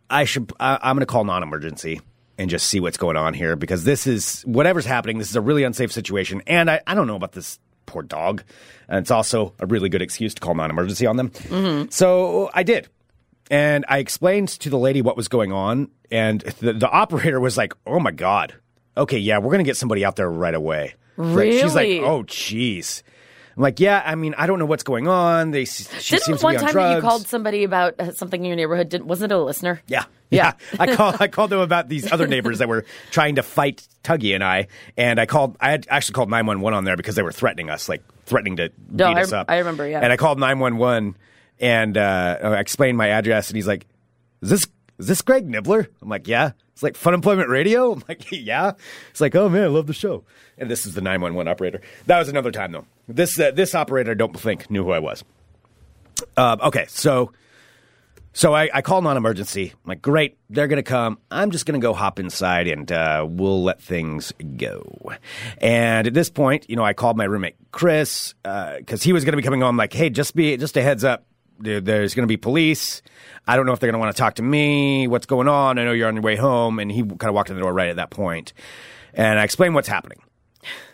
[0.08, 0.52] I should.
[0.58, 2.00] I, I'm going to call non-emergency
[2.38, 5.18] and just see what's going on here because this is whatever's happening.
[5.18, 7.58] This is a really unsafe situation, and I, I don't know about this
[7.90, 8.42] poor dog.
[8.88, 11.30] And it's also a really good excuse to call non-emergency on them.
[11.90, 12.88] So I did,
[13.50, 17.56] and I explained to the lady what was going on, and the, the operator was
[17.56, 18.54] like, "Oh my god,
[18.96, 22.22] okay, yeah, we're going to get somebody out there right away." Like, she's like, "Oh,
[22.24, 23.02] jeez."
[23.56, 25.50] I'm like, yeah, I mean, I don't know what's going on.
[25.50, 26.90] They, she Didn't seems one to be on time drugs.
[26.90, 28.88] that you called somebody about uh, something in your neighborhood?
[28.88, 29.80] Didn't, wasn't it a listener?
[29.86, 30.04] Yeah.
[30.30, 30.52] Yeah.
[30.78, 34.34] I called I called them about these other neighbors that were trying to fight Tuggy
[34.34, 37.16] and I, and I called I had actually called nine one one on there because
[37.16, 39.50] they were threatening us, like threatening to No, beat I us up.
[39.50, 40.00] I remember, yeah.
[40.00, 41.16] And I called nine one one
[41.58, 43.86] and uh, I explained my address, and he's like,
[44.40, 44.66] "Is this
[44.98, 47.92] is this Greg Nibler?" I'm like, "Yeah." It's like Fun Employment Radio.
[47.94, 48.72] I'm like, "Yeah."
[49.10, 50.24] It's like, "Oh man, I love the show."
[50.56, 51.82] And this is the nine one one operator.
[52.06, 52.86] That was another time though.
[53.06, 55.22] This uh, this operator, I don't think, knew who I was.
[56.38, 57.32] Um, okay, so
[58.32, 59.72] so I, I call non-emergency.
[59.74, 61.18] I'm like, great, they're gonna come.
[61.30, 65.12] I'm just gonna go hop inside and uh, we'll let things go.
[65.58, 69.36] And at this point, you know, I called my roommate Chris because he was gonna
[69.36, 69.76] be coming home.
[69.76, 71.26] Like, hey, just be just a heads up.
[71.60, 73.02] There- There's gonna be police.
[73.46, 75.06] I don't know if they're gonna want to talk to me.
[75.06, 75.78] What's going on?
[75.78, 76.78] I know you're on your way home.
[76.78, 78.52] And he kind of walked in the door right at that point.
[79.14, 80.20] And I explained what's happening.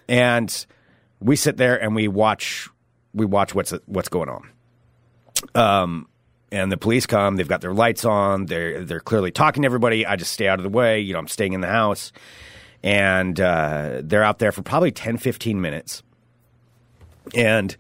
[0.08, 0.66] And
[1.20, 2.68] we sit there and we watch
[3.14, 4.48] we watch what's what's going on
[5.54, 6.08] Um,
[6.52, 7.36] and the police come.
[7.36, 8.46] They've got their lights on.
[8.46, 10.06] They're they're clearly talking to everybody.
[10.06, 11.00] I just stay out of the way.
[11.00, 12.12] You know, I'm staying in the house,
[12.82, 16.02] and uh, they're out there for probably 10, 15 minutes,
[17.34, 17.76] and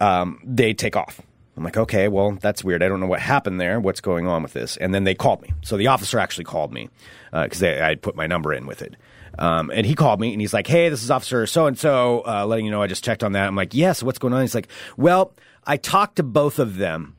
[0.00, 1.20] um, they take off.
[1.60, 2.82] I'm like, okay, well, that's weird.
[2.82, 3.78] I don't know what happened there.
[3.80, 4.78] What's going on with this?
[4.78, 5.52] And then they called me.
[5.60, 6.88] So the officer actually called me
[7.32, 8.96] because I had put my number in with it.
[9.38, 12.22] Um, and he called me and he's like, hey, this is Officer so and so,
[12.46, 13.46] letting you know I just checked on that.
[13.46, 14.40] I'm like, yes, what's going on?
[14.40, 15.34] He's like, well,
[15.66, 17.14] I talked to both of them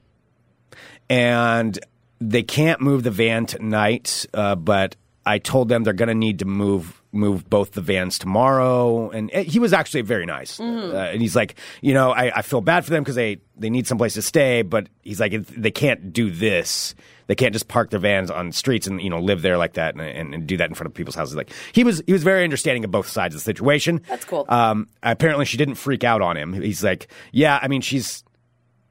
[1.07, 1.77] and
[2.19, 6.39] they can't move the van tonight, uh, but I told them they're going to need
[6.39, 9.09] to move move both the vans tomorrow.
[9.09, 10.59] And uh, he was actually very nice.
[10.59, 13.69] Uh, and he's like, you know, I, I feel bad for them because they, they
[13.69, 16.95] need someplace to stay, but he's like, they can't do this.
[17.27, 19.95] They can't just park their vans on streets and you know live there like that
[19.95, 21.35] and, and, and do that in front of people's houses.
[21.35, 24.01] Like he was, he was very understanding of both sides of the situation.
[24.09, 24.45] That's cool.
[24.49, 26.51] Um, apparently, she didn't freak out on him.
[26.51, 28.25] He's like, yeah, I mean, she's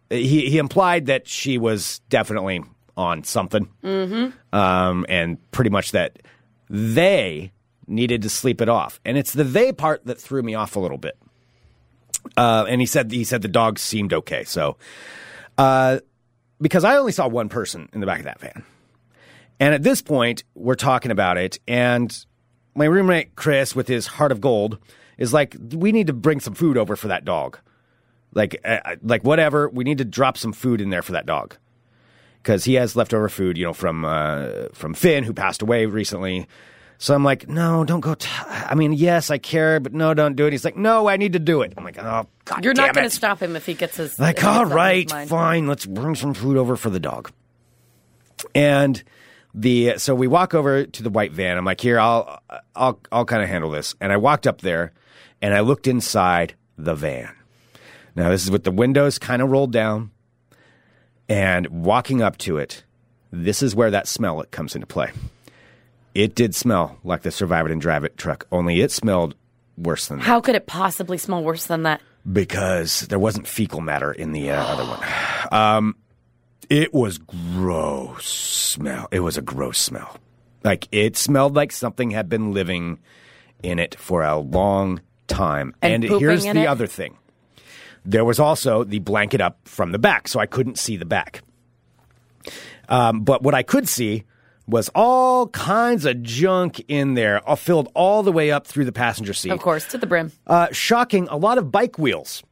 [0.09, 2.63] he he implied that she was definitely
[2.97, 4.57] on something, mm-hmm.
[4.57, 6.19] um, and pretty much that
[6.71, 7.53] they
[7.91, 10.81] needed to sleep it off, and it's the they part that threw me off a
[10.81, 11.19] little bit.
[12.37, 14.77] Uh, and he said he said the dog seemed okay, so
[15.59, 16.01] uh,
[16.61, 18.65] because I only saw one person in the back of that van,
[19.59, 22.25] and at this point we're talking about it, and
[22.75, 24.79] my roommate Chris, with his heart of gold,
[25.19, 27.59] is like, we need to bring some food over for that dog.
[28.33, 29.69] Like uh, like whatever.
[29.69, 31.57] We need to drop some food in there for that dog.
[32.43, 36.47] Because he has leftover food you know from uh, from Finn who passed away recently
[37.01, 40.37] so I'm like no don't go t- I mean yes I care but no don't
[40.37, 42.75] do it he's like no I need to do it I'm like oh god You're
[42.75, 44.19] not going to stop him if he gets his.
[44.19, 47.33] Like, all that in his right, fine, let's bring some food over for the dog.
[48.55, 49.03] And
[49.55, 51.57] the so we walk over to the white van.
[51.57, 52.43] I'm like, here, I'll
[52.77, 53.95] I'll I'll kind of handle this.
[54.01, 54.93] And I walked up there,
[55.43, 57.35] and I looked inside the van.
[58.15, 60.11] Now this is with the windows kind of rolled down,
[61.29, 62.85] and walking up to it,
[63.31, 65.11] this is where that smell comes into play.
[66.15, 69.35] It did smell like the Survive It and Drive It truck, only it smelled
[69.77, 72.01] worse than that How could it possibly smell worse than that?
[72.31, 75.01] because there wasn't fecal matter in the uh, other one.
[75.53, 75.97] Um,
[76.69, 79.09] it was gross smell.
[79.11, 80.17] It was a gross smell.
[80.63, 82.99] Like it smelled like something had been living
[83.63, 85.75] in it for a long time.
[85.83, 86.67] And And, here's the it?
[86.67, 87.17] other thing.
[88.05, 91.43] There was also the blanket up from the back, so I couldn't see the back.
[92.89, 94.25] Um, but what I could see
[94.71, 98.93] was all kinds of junk in there, all filled all the way up through the
[98.93, 99.51] passenger seat.
[99.51, 100.33] Of course, to the brim.
[100.47, 102.43] Uh, shocking, a lot of bike wheels.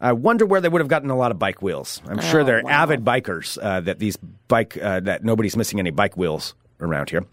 [0.00, 2.02] I wonder where they would have gotten a lot of bike wheels.
[2.08, 2.70] I'm sure Oh, they're wow.
[2.70, 4.16] avid bikers uh, that these
[4.48, 7.24] bike uh, that nobody's missing any bike wheels around here.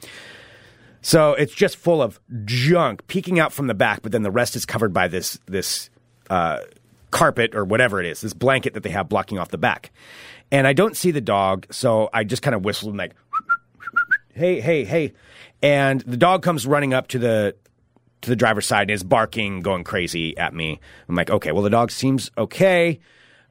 [1.01, 4.55] So it's just full of junk peeking out from the back, but then the rest
[4.55, 5.89] is covered by this this
[6.29, 6.59] uh,
[7.09, 9.91] carpet or whatever it is, this blanket that they have blocking off the back.
[10.51, 13.15] And I don't see the dog, so I just kind of whistled and like,
[14.33, 15.13] hey, hey, hey.
[15.61, 17.55] And the dog comes running up to the
[18.21, 20.79] to the driver's side and is barking, going crazy at me.
[21.09, 22.99] I'm like, okay, well the dog seems okay.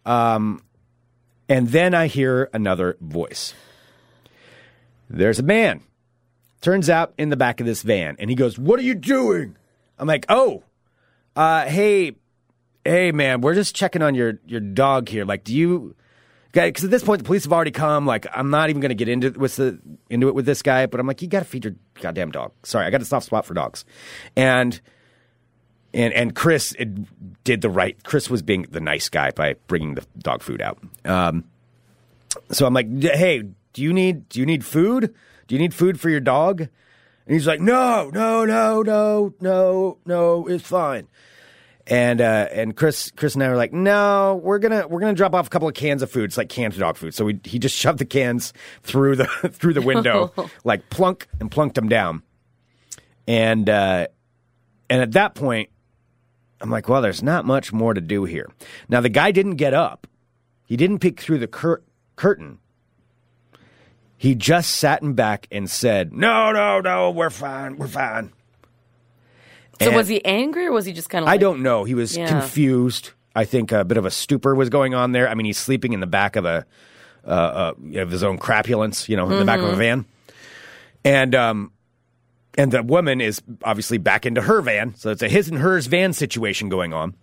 [0.05, 0.63] Um,
[1.49, 3.55] and then I hear another voice.
[5.09, 5.83] There's a man.
[6.61, 9.57] Turns out in the back of this van, and he goes, "What are you doing?"
[9.99, 10.63] I'm like, "Oh,
[11.35, 12.17] uh, hey,
[12.85, 15.25] hey, man, we're just checking on your your dog here.
[15.25, 15.97] Like, do you?"
[16.53, 18.07] Because at this point, the police have already come.
[18.07, 20.87] Like, I'm not even going to get into with the into it with this guy.
[20.87, 22.53] But I'm like, you got to feed your goddamn dog.
[22.65, 23.85] Sorry, I got a soft spot for dogs,
[24.37, 24.81] and
[25.95, 26.75] and and Chris
[27.45, 28.03] did the right.
[28.03, 30.79] Chris was being the nice guy by bringing the dog food out.
[31.05, 31.45] Um,
[32.51, 35.15] so I'm like, hey, do you need do you need food?
[35.47, 36.61] Do you need food for your dog?
[36.61, 41.07] And he's like, no, no, no, no, no, no, it's fine.
[41.87, 45.35] And uh, and Chris Chris and I were like, no, we're gonna we're gonna drop
[45.35, 46.25] off a couple of cans of food.
[46.25, 47.15] It's like canned dog food.
[47.15, 50.33] So we, he just shoved the cans through the through the window,
[50.65, 52.23] like plunk and plunked them down.
[53.27, 54.09] And uh,
[54.89, 55.71] and at that point,
[56.61, 58.49] I'm like, well, there's not much more to do here.
[58.89, 60.07] Now the guy didn't get up.
[60.65, 61.83] He didn't peek through the cur-
[62.15, 62.59] curtain.
[64.17, 68.33] He just sat in back and said, "No, no, no, we're fine, we're fine."
[69.81, 71.29] So And- was he angry or was he just kind of?
[71.29, 71.85] I don't know.
[71.85, 72.29] He was Yeah.
[72.29, 73.11] confused.
[73.35, 75.29] I think a bit of a stupor was going on there.
[75.29, 76.67] I mean, he's sleeping in the back of a
[77.27, 80.07] uh, uh, of his own crapulence, you know, in the back of a van,
[81.05, 81.71] and um,
[82.57, 85.87] and the woman is obviously back into her van, so it's a his and hers
[85.87, 87.15] van situation going on.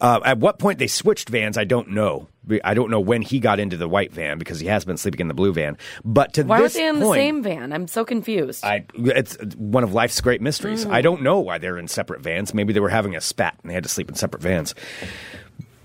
[0.00, 2.28] Uh, at what point they switched vans, I don't know.
[2.62, 5.22] I don't know when he got into the white van because he has been sleeping
[5.22, 5.78] in the blue van.
[6.04, 7.72] But to Why this they in the point, same van?
[7.72, 8.64] I'm so confused.
[8.64, 10.86] I it's one of life's great mysteries.
[10.86, 12.54] I don't know why they're in separate vans.
[12.54, 14.74] Maybe they were having a spat and they had to sleep in separate vans.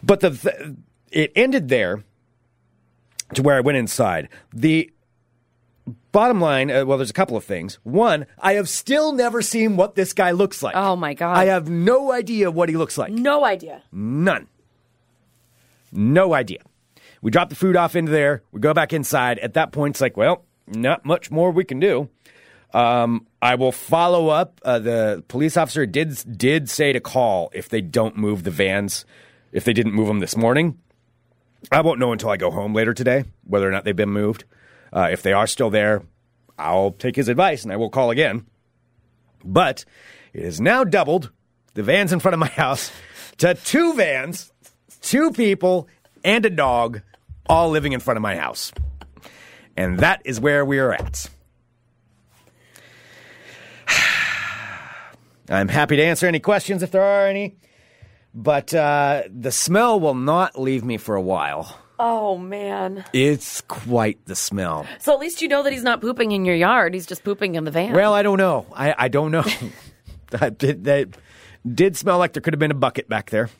[0.03, 0.75] But the th-
[1.11, 2.03] it ended there
[3.33, 4.29] to where I went inside.
[4.53, 4.91] The
[6.11, 7.79] bottom line, uh, well, there's a couple of things.
[7.83, 10.75] One, I have still never seen what this guy looks like.
[10.75, 11.37] Oh, my God.
[11.37, 13.11] I have no idea what he looks like.
[13.11, 13.83] no idea.
[13.91, 14.47] None.
[15.91, 16.59] No idea.
[17.21, 18.43] We drop the food off into there.
[18.51, 19.39] We go back inside.
[19.39, 22.09] At that point, it's like, well, not much more we can do.
[22.73, 24.61] Um, I will follow up.
[24.63, 29.05] Uh, the police officer did did say to call if they don't move the vans,
[29.51, 30.79] if they didn't move them this morning.
[31.71, 34.45] I won't know until I go home later today whether or not they've been moved.
[34.93, 36.03] Uh, if they are still there,
[36.57, 38.45] I'll take his advice and I will call again.
[39.43, 39.85] But
[40.33, 41.31] it is now doubled
[41.73, 42.91] the vans in front of my house
[43.37, 44.51] to two vans,
[45.01, 45.87] two people,
[46.23, 47.01] and a dog
[47.47, 48.71] all living in front of my house.
[49.75, 51.29] And that is where we are at.
[55.49, 57.57] I'm happy to answer any questions if there are any,
[58.33, 61.77] but uh, the smell will not leave me for a while.
[62.03, 63.05] Oh man.
[63.13, 64.87] It's quite the smell.
[64.97, 66.95] So at least you know that he's not pooping in your yard.
[66.95, 67.93] He's just pooping in the van.
[67.93, 68.65] Well, I don't know.
[68.73, 69.45] I, I don't know.
[70.31, 71.09] that, did, that
[71.63, 73.51] did smell like there could have been a bucket back there.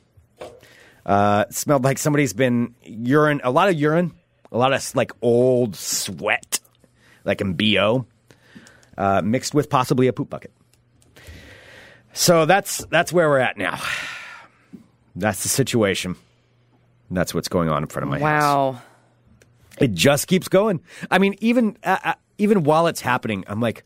[1.05, 4.11] Uh, smelled like somebody's been urine, a lot of urine,
[4.51, 6.59] a lot of like old sweat,
[7.23, 8.07] like in BO,
[8.97, 10.51] uh, mixed with possibly a poop bucket.
[12.13, 13.79] So that's that's where we're at now.
[15.15, 16.15] That's the situation.
[17.11, 18.75] That's what's going on in front of my house.
[18.75, 18.81] wow.
[19.79, 20.81] It just keeps going.
[21.09, 23.83] I mean, even uh, uh, even while it's happening, I'm like,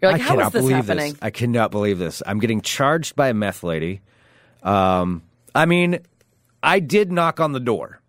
[0.00, 1.12] You're like, I how cannot is this believe happening?
[1.12, 1.22] this.
[1.22, 2.22] I cannot believe this.
[2.26, 4.00] I'm getting charged by a meth lady.
[4.62, 5.22] Um,
[5.54, 6.00] I mean,
[6.62, 8.00] I did knock on the door.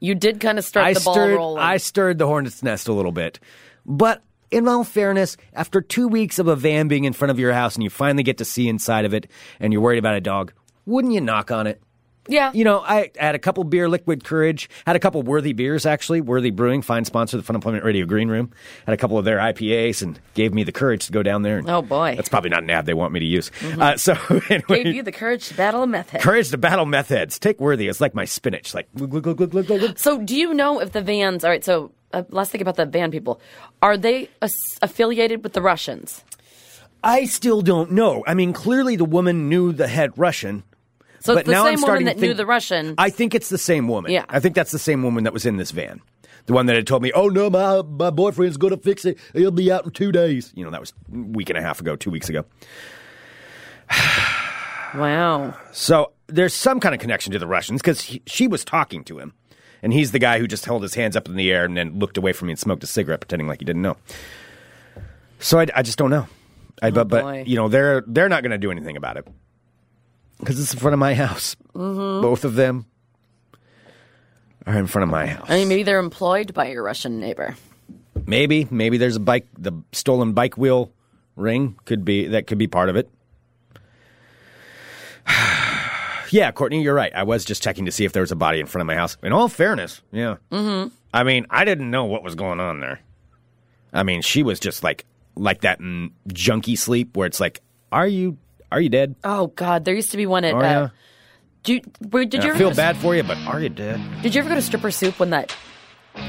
[0.00, 1.36] You did kind of start I the ball stirred.
[1.36, 1.62] rolling.
[1.62, 3.38] I stirred the hornet's nest a little bit,
[3.86, 7.52] but in all fairness, after two weeks of a van being in front of your
[7.52, 10.20] house and you finally get to see inside of it, and you're worried about a
[10.20, 10.52] dog,
[10.84, 11.80] wouldn't you knock on it?
[12.28, 12.52] Yeah.
[12.54, 14.70] You know, I had a couple beer, Liquid Courage.
[14.86, 16.20] Had a couple Worthy beers, actually.
[16.20, 18.50] Worthy Brewing, fine sponsor of the Fun Employment Radio Green Room.
[18.86, 21.58] Had a couple of their IPAs and gave me the courage to go down there.
[21.58, 22.10] And, Oh, boy.
[22.10, 22.16] Mm-hmm.
[22.16, 23.50] That's probably not an ad they want me to use.
[23.78, 24.12] Uh, so,
[24.50, 26.20] anyway, Gave you the courage to battle a meth head.
[26.22, 27.38] courage to battle meth heads.
[27.38, 27.88] Take Worthy.
[27.88, 28.72] It's like my spinach.
[28.74, 28.88] Like.
[29.96, 31.44] So, do you know if the vans?
[31.44, 31.64] All right.
[31.64, 33.40] So, uh, let's think about the van people.
[33.80, 36.22] Are they as- affiliated with the Russians?
[37.04, 38.22] I still don't know.
[38.26, 40.62] I mean, clearly the woman knew the head Russian,
[41.22, 42.96] So it's but the now same I'm woman that think, knew the Russian.
[42.98, 44.10] I think it's the same woman.
[44.10, 44.24] Yeah.
[44.28, 46.00] I think that's the same woman that was in this van.
[46.46, 49.18] The one that had told me, "Oh no, my my boyfriend's going to fix it.
[49.32, 51.78] He'll be out in two days." You know, that was a week and a half
[51.78, 52.44] ago, two weeks ago.
[54.96, 55.56] wow.
[55.70, 59.34] So there's some kind of connection to the Russians because she was talking to him,
[59.80, 62.00] and he's the guy who just held his hands up in the air and then
[62.00, 63.96] looked away from me and smoked a cigarette, pretending like he didn't know.
[65.38, 66.26] So I, I just don't know.
[66.82, 69.28] I, oh, but, but you know they're they're not going to do anything about it
[70.42, 71.54] because it's in front of my house.
[71.72, 72.20] Mm-hmm.
[72.20, 72.86] Both of them
[74.66, 75.46] are in front of my house.
[75.48, 77.54] I mean, maybe they're employed by your Russian neighbor.
[78.26, 80.92] Maybe maybe there's a bike the stolen bike wheel
[81.36, 83.08] ring could be that could be part of it.
[86.30, 87.12] yeah, Courtney, you're right.
[87.14, 88.96] I was just checking to see if there was a body in front of my
[88.96, 89.16] house.
[89.22, 90.36] In all fairness, yeah.
[90.50, 90.88] Mm-hmm.
[91.14, 93.00] I mean, I didn't know what was going on there.
[93.92, 95.04] I mean, she was just like
[95.36, 97.60] like that mm, junkie sleep where it's like,
[97.92, 98.38] are you
[98.72, 99.14] are you dead?
[99.22, 100.54] Oh God, there used to be one at.
[100.54, 100.88] Are uh,
[101.62, 101.80] do you,
[102.10, 104.00] where, did you I ever feel go to- bad for you, but are you dead?
[104.22, 105.54] Did you ever go to stripper soup when that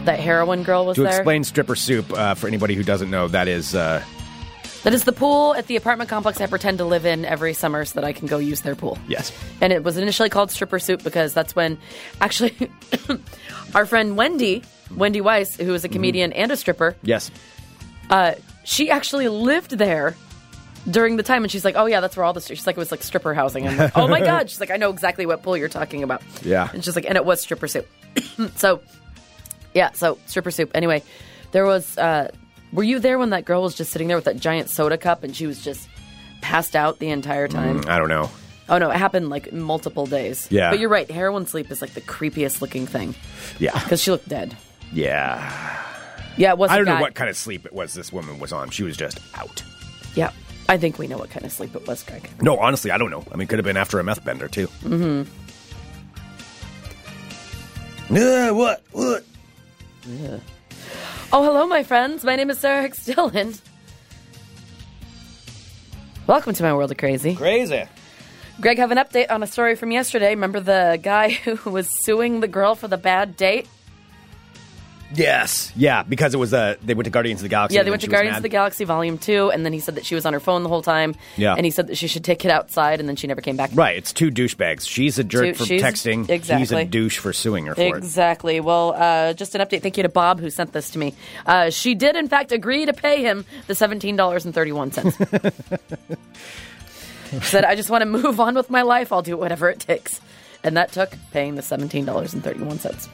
[0.06, 1.06] that heroin girl was there?
[1.06, 1.20] To there?
[1.22, 4.04] explain stripper soup uh, for anybody who doesn't know, that is uh,
[4.84, 7.84] That is the pool at the apartment complex I pretend to live in every summer
[7.86, 8.98] so that I can go use their pool.
[9.08, 9.32] yes.
[9.62, 11.78] And it was initially called stripper soup because that's when
[12.22, 12.56] actually
[13.76, 14.62] our friend Wendy,
[14.96, 17.32] Wendy Weiss, who is a comedian and a stripper, Yes.
[18.10, 20.16] uh, she actually lived there
[20.90, 22.80] during the time and she's like, Oh yeah, that's where all the she's like it
[22.80, 23.68] was like stripper housing.
[23.68, 24.50] I'm like, Oh my god.
[24.50, 26.22] She's like, I know exactly what pool you're talking about.
[26.42, 26.70] Yeah.
[26.74, 27.88] And she's like, and it was stripper soup.
[28.56, 28.82] so
[29.74, 30.72] yeah, so stripper soup.
[30.76, 31.04] Anyway,
[31.52, 32.30] there was uh
[32.72, 35.24] were you there when that girl was just sitting there with that giant soda cup
[35.24, 35.88] and she was just
[36.42, 37.84] passed out the entire time?
[37.88, 38.30] I don't know.
[38.70, 40.48] Oh no, it happened like multiple days.
[40.50, 40.70] Yeah.
[40.70, 43.14] But you're right, heroin sleep is like the creepiest looking thing.
[43.60, 43.78] Yeah.
[43.78, 44.56] Because she looked dead.
[44.92, 45.80] Yeah.
[46.38, 48.52] Yeah, it was I don't know what kind of sleep it was this woman was
[48.52, 48.70] on.
[48.72, 49.64] She was just out.
[50.16, 50.32] Yeah.
[50.70, 52.30] I think we know what kind of sleep it was, Greg.
[52.42, 53.26] No, honestly, I don't know.
[53.32, 54.68] I mean, could have been after a meth bender too.
[54.84, 55.24] Mm-hmm.
[58.16, 58.84] Yeah, what?
[58.92, 59.24] What?
[61.32, 62.24] Oh, hello, my friends.
[62.24, 63.06] My name is Sarah X.
[63.06, 63.54] Dillon.
[66.28, 67.36] Welcome to my world of crazy.
[67.36, 67.84] Crazy.
[68.62, 70.30] Greg, have an update on a story from yesterday.
[70.30, 73.68] Remember the guy who was suing the girl for the bad date?
[75.16, 75.72] Yes.
[75.76, 77.76] Yeah, because it was uh they went to Guardians of the Galaxy.
[77.76, 80.06] Yeah, they went to Guardians of the Galaxy Volume 2, and then he said that
[80.06, 81.16] she was on her phone the whole time.
[81.38, 81.56] Yeah.
[81.56, 83.72] And he said that she should take it outside, and then she never came back.
[83.74, 84.88] Right, it's two douchebags.
[84.88, 86.30] She's a jerk Two- for she's- texting.
[86.58, 87.98] He's a douche for suing her for it.
[87.98, 88.60] Exactly.
[88.60, 89.82] Well, uh, just an update.
[89.82, 91.14] Thank you to Bob who sent this to me.
[91.46, 95.18] Uh, she did, in fact, agree to pay him the seventeen dollars and thirty-one cents.
[97.44, 99.12] said, "I just want to move on with my life.
[99.12, 100.22] I'll do whatever it takes,"
[100.64, 103.10] and that took paying the seventeen dollars and thirty-one cents.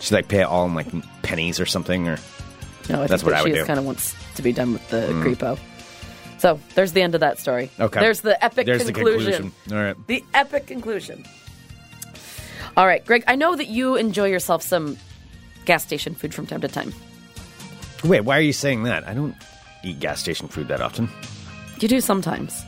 [0.00, 0.86] She's like pay it all in like
[1.22, 2.18] pennies or something or
[2.88, 3.64] No, I That's think what that I would she do.
[3.64, 5.22] kind of wants to be done with the mm.
[5.24, 5.58] creepo.
[6.38, 7.70] So there's the end of that story.
[7.80, 7.98] Okay.
[8.00, 9.24] There's the epic There's conclusion.
[9.24, 9.76] the conclusion.
[9.76, 10.06] All right.
[10.06, 11.24] The epic conclusion.
[12.76, 14.98] All right, Greg, I know that you enjoy yourself some
[15.64, 16.92] gas station food from time to time.
[18.04, 19.08] Wait, why are you saying that?
[19.08, 19.34] I don't
[19.82, 21.08] eat gas station food that often.
[21.80, 22.62] You do sometimes.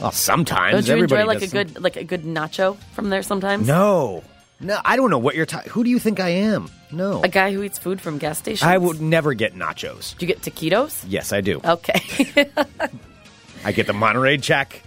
[0.00, 0.74] Well, sometimes.
[0.74, 3.66] Don't you Everybody enjoy like a some- good like a good nacho from there sometimes?
[3.66, 4.22] No.
[4.60, 5.70] No, I don't know what you're talking.
[5.72, 6.68] Who do you think I am?
[6.90, 7.22] No.
[7.22, 8.68] A guy who eats food from gas stations.
[8.68, 10.16] I would never get nachos.
[10.18, 11.04] Do you get taquitos?
[11.06, 11.60] Yes, I do.
[11.64, 12.00] Okay.
[13.64, 14.82] I get the Monterey Jack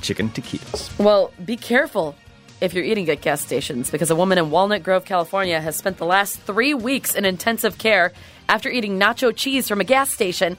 [0.00, 0.96] chicken taquitos.
[0.98, 2.14] well, be careful
[2.60, 5.96] if you're eating at gas stations because a woman in Walnut Grove, California has spent
[5.96, 8.12] the last three weeks in intensive care
[8.48, 10.56] after eating nacho cheese from a gas station.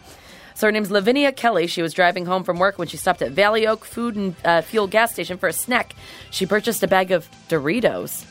[0.55, 1.67] So her name's Lavinia Kelly.
[1.67, 4.61] She was driving home from work when she stopped at Valley Oak Food and uh,
[4.61, 5.95] Fuel gas station for a snack.
[6.31, 8.25] She purchased a bag of Doritos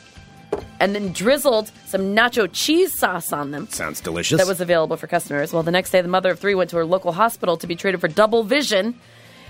[0.79, 3.67] and then drizzled some nacho cheese sauce on them.
[3.69, 4.39] Sounds delicious.
[4.39, 5.53] that was available for customers.
[5.53, 7.75] Well, the next day, the mother of three went to her local hospital to be
[7.75, 8.99] treated for double vision.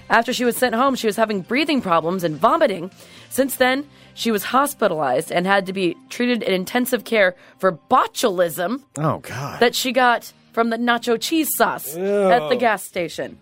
[0.10, 2.92] After she was sent home, she was having breathing problems and vomiting.
[3.30, 8.84] Since then, she was hospitalized and had to be treated in intensive care for botulism
[8.98, 9.60] oh God.
[9.62, 13.38] that she got from the nacho cheese sauce at the gas station.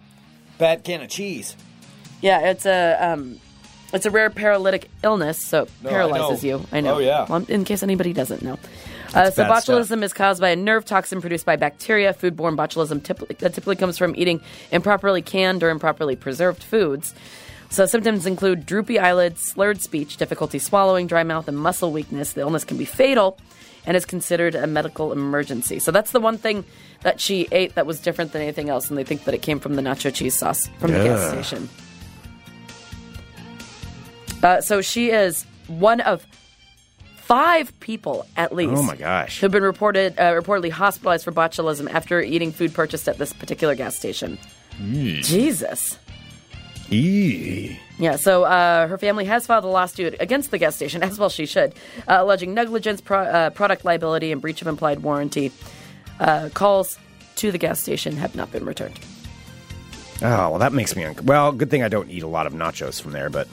[0.57, 1.55] bad can of cheese.
[2.21, 3.39] Yeah, it's a um,
[3.93, 6.49] it's a rare paralytic illness, so it I paralyzes know.
[6.49, 6.65] you.
[6.71, 6.95] I know.
[6.95, 7.27] Oh, yeah.
[7.29, 8.57] Well, in case anybody doesn't know.
[9.13, 9.77] Uh, so bad stuff.
[9.77, 12.15] botulism is caused by a nerve toxin produced by bacteria.
[12.15, 14.41] Foodborne botulism typically, that typically comes from eating
[14.71, 17.13] improperly canned or improperly preserved foods.
[17.69, 22.33] So symptoms include droopy eyelids, slurred speech, difficulty swallowing, dry mouth, and muscle weakness.
[22.33, 23.37] The illness can be fatal
[23.85, 25.79] and is considered a medical emergency.
[25.79, 26.63] So that's the one thing
[27.01, 29.59] that she ate that was different than anything else, and they think that it came
[29.59, 31.69] from the nacho cheese sauce from the gas station.
[34.41, 36.25] Uh, so she is one of
[37.15, 38.73] five people at least.
[38.75, 39.39] Oh, my gosh.
[39.39, 43.75] Who've been reported uh, reportedly hospitalized for botulism after eating food purchased at this particular
[43.75, 44.37] gas station.
[44.77, 45.97] Jesus.
[46.93, 47.79] Eee.
[47.99, 51.29] Yeah, so uh, her family has filed a lawsuit against the gas station, as well
[51.29, 51.73] she should,
[52.07, 55.51] uh, alleging negligence, pro- uh, product liability, and breach of implied warranty.
[56.19, 56.97] Uh, calls
[57.35, 58.99] to the gas station have not been returned.
[60.21, 61.03] Oh, well, that makes me.
[61.03, 63.47] Un- well, good thing I don't eat a lot of nachos from there, but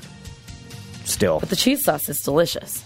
[1.05, 2.85] still, But the cheese sauce is delicious.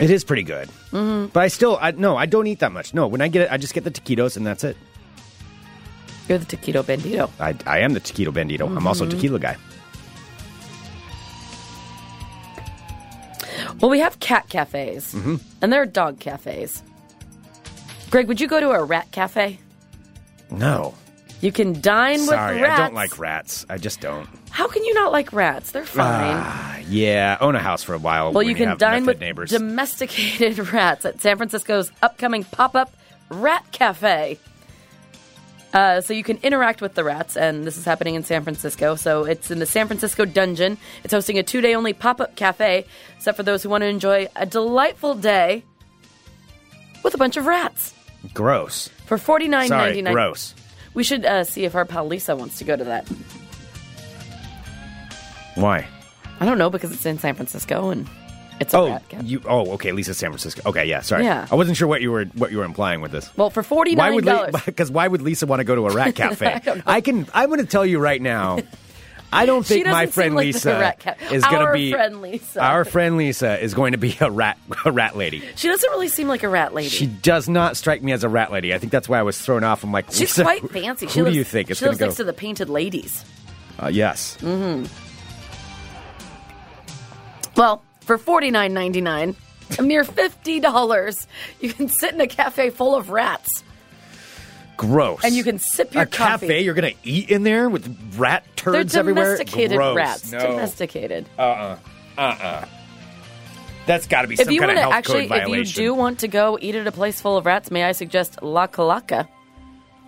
[0.00, 0.68] it is pretty good.
[0.92, 1.26] Mm-hmm.
[1.26, 2.92] But I still, I, no, I don't eat that much.
[2.94, 4.76] No, when I get it, I just get the taquitos and that's it.
[6.28, 7.30] You're the taquito bandito.
[7.38, 8.74] I, I am the taquito bandito.
[8.76, 9.56] I'm also a tequila guy.
[13.80, 15.36] Well, we have cat cafes, Mm-hmm.
[15.62, 16.82] and there are dog cafes.
[18.10, 19.58] Greg, would you go to a rat cafe?
[20.50, 20.94] No,
[21.40, 22.80] You can dine sorry, with rats.
[22.80, 23.66] I don't like rats.
[23.68, 24.28] I just don't.
[24.50, 25.72] How can you not like rats?
[25.72, 26.36] They're fine.
[26.38, 28.32] Ah, yeah, own a house for a while.
[28.32, 29.50] well, you can have dine with neighbors.
[29.50, 32.94] domesticated rats at San Francisco's upcoming pop-up
[33.28, 34.38] rat cafe.
[35.76, 38.96] Uh, so you can interact with the rats, and this is happening in San Francisco.
[38.96, 40.78] So it's in the San Francisco Dungeon.
[41.04, 45.14] It's hosting a two-day-only pop-up cafe, except for those who want to enjoy a delightful
[45.14, 45.64] day
[47.02, 47.92] with a bunch of rats
[48.32, 48.88] Gross.
[49.04, 50.14] for forty nine ninety nine.
[50.14, 50.54] Gross.
[50.94, 53.06] We should uh, see if our pal Lisa wants to go to that.
[55.56, 55.86] Why?
[56.40, 58.08] I don't know because it's in San Francisco and
[58.60, 59.24] it's a Oh, rat cafe.
[59.26, 59.42] you.
[59.46, 59.92] Oh, okay.
[59.92, 60.62] Lisa, San Francisco.
[60.66, 61.00] Okay, yeah.
[61.00, 61.24] Sorry.
[61.24, 61.46] Yeah.
[61.50, 63.30] I wasn't sure what you were what you were implying with this.
[63.36, 64.54] well, for forty Why dollars.
[64.66, 66.60] because why would Lisa want to go to a rat cafe?
[66.86, 67.26] I, can.
[67.34, 68.58] I'm going to tell you right now.
[69.32, 70.94] I don't think my friend like Lisa
[71.32, 72.60] is going to Our be friend Lisa.
[72.62, 75.42] Our friend Lisa is going to be a rat a rat lady.
[75.56, 76.88] She doesn't really seem like a rat lady.
[76.90, 78.72] She does not strike me as a rat lady.
[78.72, 79.82] I think that's why I was thrown off.
[79.82, 81.06] I'm like, She's Lisa, quite fancy.
[81.06, 82.04] Who she do lives, you think she going to go?
[82.06, 83.24] next to the painted ladies.
[83.82, 84.38] uh, yes.
[84.40, 84.86] Mm-hmm.
[87.56, 89.36] Well, for forty nine ninety nine,
[89.78, 91.26] a mere fifty dollars,
[91.60, 93.62] you can sit in a cafe full of rats
[94.76, 95.20] Gross.
[95.24, 96.16] and you can sip your coffee.
[96.16, 96.46] a coffee.
[96.48, 96.60] cafe.
[96.62, 99.24] You're going to eat in there with rat They're turds everywhere.
[99.36, 99.96] domesticated Gross.
[99.96, 100.32] rats.
[100.32, 100.38] No.
[100.38, 101.28] Domesticated.
[101.38, 101.76] Uh
[102.18, 102.64] uh.
[103.86, 105.42] That's got to be if some you kind want of to health actually, code if
[105.42, 105.82] you violation.
[105.84, 108.66] do want to go eat at a place full of rats, may I suggest La
[108.66, 109.28] Calaca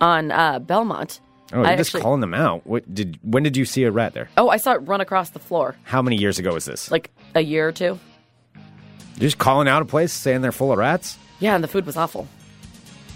[0.01, 1.21] on uh, Belmont?
[1.53, 2.67] oh, you're I just actually- calling them out.
[2.67, 3.17] What did?
[3.23, 4.29] When did you see a rat there?
[4.37, 6.91] Oh, I saw it run across the floor How many years ago was this?
[6.91, 7.99] like a year or two.
[9.15, 11.17] You're just calling out a place saying they're full of rats?
[11.39, 12.27] Yeah, and the food was awful.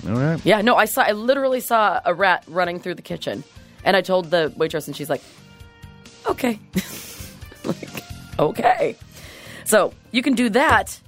[0.07, 0.43] All right.
[0.45, 1.01] Yeah, no, I saw.
[1.03, 3.43] I literally saw a rat running through the kitchen,
[3.86, 5.22] and I told the waitress, and she's like,
[6.28, 6.59] "Okay,
[7.64, 7.89] like,
[8.38, 8.97] okay."
[9.64, 10.99] So you can do that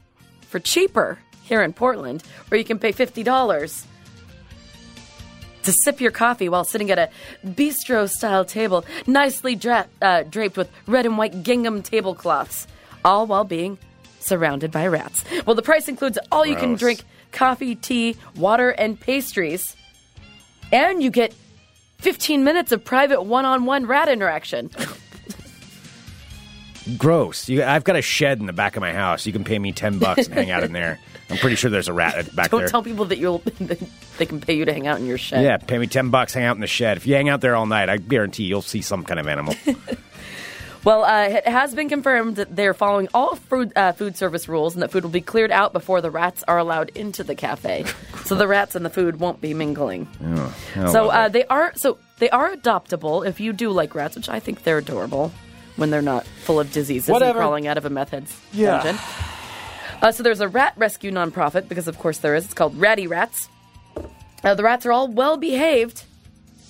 [0.47, 3.85] for cheaper here in Portland, or you can pay fifty dollars
[5.63, 7.09] to sip your coffee while sitting at a
[7.45, 12.67] bistro-style table, nicely dra- uh, draped with red and white gingham tablecloths,
[13.05, 13.77] all while being
[14.19, 15.23] surrounded by rats.
[15.45, 19.75] Well, the price includes all you can drink coffee, tea, water, and pastries.
[20.71, 21.33] And you get
[21.99, 24.71] 15 minutes of private one on one rat interaction.
[26.97, 27.49] Gross.
[27.49, 29.25] You, I've got a shed in the back of my house.
[29.25, 30.99] You can pay me ten bucks and hang out in there.
[31.31, 32.67] I'm pretty sure there's a rat back Don't there.
[32.69, 33.39] tell people that you'll
[34.19, 35.43] they can pay you to hang out in your shed.
[35.43, 36.35] yeah, pay me ten bucks.
[36.35, 36.97] Hang out in the shed.
[36.97, 39.55] If you hang out there all night, I guarantee you'll see some kind of animal.
[40.85, 44.75] Well, uh, it has been confirmed that they're following all food, uh, food service rules
[44.75, 47.85] and that food will be cleared out before the rats are allowed into the cafe.
[48.25, 50.07] so the rats and the food won't be mingling.
[50.23, 51.09] Oh, so lovely.
[51.11, 54.63] uh, they are so they are adoptable if you do like rats, which I think
[54.63, 55.31] they're adorable
[55.75, 57.39] when they're not full of diseases Whatever.
[57.39, 58.81] and crawling out of a meth head's Yeah.
[58.83, 59.01] dungeon.
[60.03, 62.45] Uh, so there's a rat rescue nonprofit because of course there is.
[62.45, 63.49] It's called Rattie Ratz.
[64.43, 66.03] Uh, the rats are all well behaved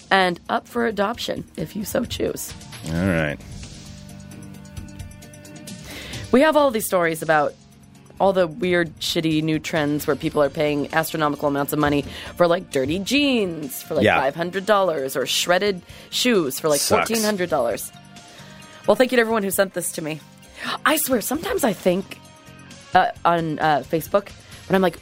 [0.10, 2.54] and up for adoption if you so choose.
[2.88, 3.38] all right.
[6.36, 7.54] We have all these stories about
[8.20, 12.02] all the weird, shitty new trends where people are paying astronomical amounts of money
[12.36, 14.20] for like dirty jeans for like Yeah.
[14.20, 17.08] five hundred dollars or shredded shoes for like Sucks.
[17.08, 17.90] fourteen hundred dollars.
[18.86, 20.20] Well, thank you to everyone who sent this to me.
[20.86, 22.20] I swear, sometimes I think
[22.94, 24.28] uh, on uh, Facebook
[24.68, 25.00] when I'm like,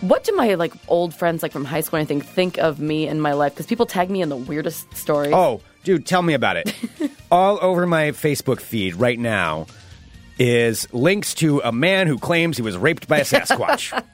[0.00, 1.98] what do my like old friends like from high school?
[1.98, 4.94] I think think of me and my life because people tag me in the weirdest
[4.96, 5.32] stories.
[5.34, 6.72] Oh, dude, tell me about it.
[7.32, 9.66] All over my Facebook feed right now
[10.38, 14.02] is links to a man who claims he was raped by a Sasquatch.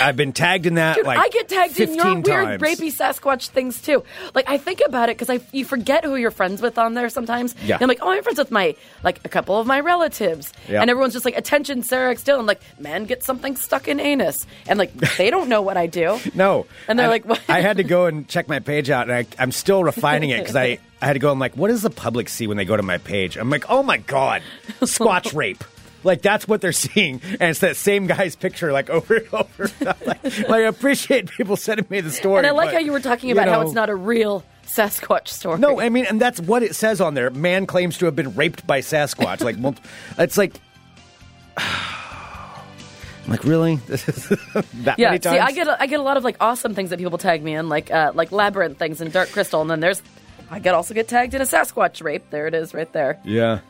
[0.00, 2.92] I've been tagged in that Dude, like I get tagged in 15 your weird rapey
[2.92, 4.02] Sasquatch things too.
[4.34, 7.08] Like I think about it because I you forget who you're friends with on there
[7.08, 7.54] sometimes.
[7.64, 7.76] Yeah.
[7.76, 8.74] And I'm like, oh, I'm friends with my
[9.04, 10.80] like a couple of my relatives, Yeah.
[10.80, 12.24] and everyone's just like, attention, Sarah X.
[12.24, 12.44] Dillon.
[12.44, 16.18] Like, man, get something stuck in anus, and like they don't know what I do.
[16.34, 16.66] No.
[16.88, 17.40] And they're I- like, what?
[17.48, 20.40] I had to go and check my page out, and I, I'm still refining it
[20.40, 21.32] because I, I had to go.
[21.32, 23.36] I'm like, what does the public see when they go to my page?
[23.36, 24.42] I'm like, oh my god,
[24.80, 25.64] Squatch rape.
[26.04, 29.70] Like that's what they're seeing, and it's that same guy's picture, like over and over.
[29.80, 32.92] like, like, I appreciate people sending me the story, And I like but, how you
[32.92, 35.58] were talking about how know, it's not a real Sasquatch story.
[35.58, 37.30] No, I mean, and that's what it says on there.
[37.30, 39.42] Man claims to have been raped by Sasquatch.
[39.42, 39.56] Like,
[40.18, 40.54] it's like,
[41.56, 43.76] I'm like, really?
[43.86, 44.28] This is
[44.84, 45.10] that yeah.
[45.10, 45.28] many See.
[45.30, 47.54] I get a, I get a lot of like awesome things that people tag me
[47.54, 50.02] in, like uh, like labyrinth things and dark crystal, and then there's
[50.50, 52.24] I could also get tagged in a Sasquatch rape.
[52.30, 53.20] There it is, right there.
[53.24, 53.60] yeah.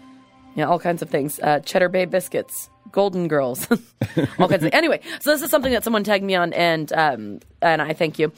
[0.55, 1.41] Yeah, all kinds of things.
[1.41, 3.66] Uh, Cheddar Bay biscuits, Golden Girls,
[4.39, 4.75] all kinds of things.
[4.75, 8.18] Anyway, so this is something that someone tagged me on, and um, and I thank
[8.18, 8.33] you.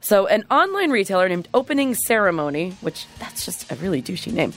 [0.00, 4.52] So, an online retailer named Opening Ceremony, which that's just a really douchey name,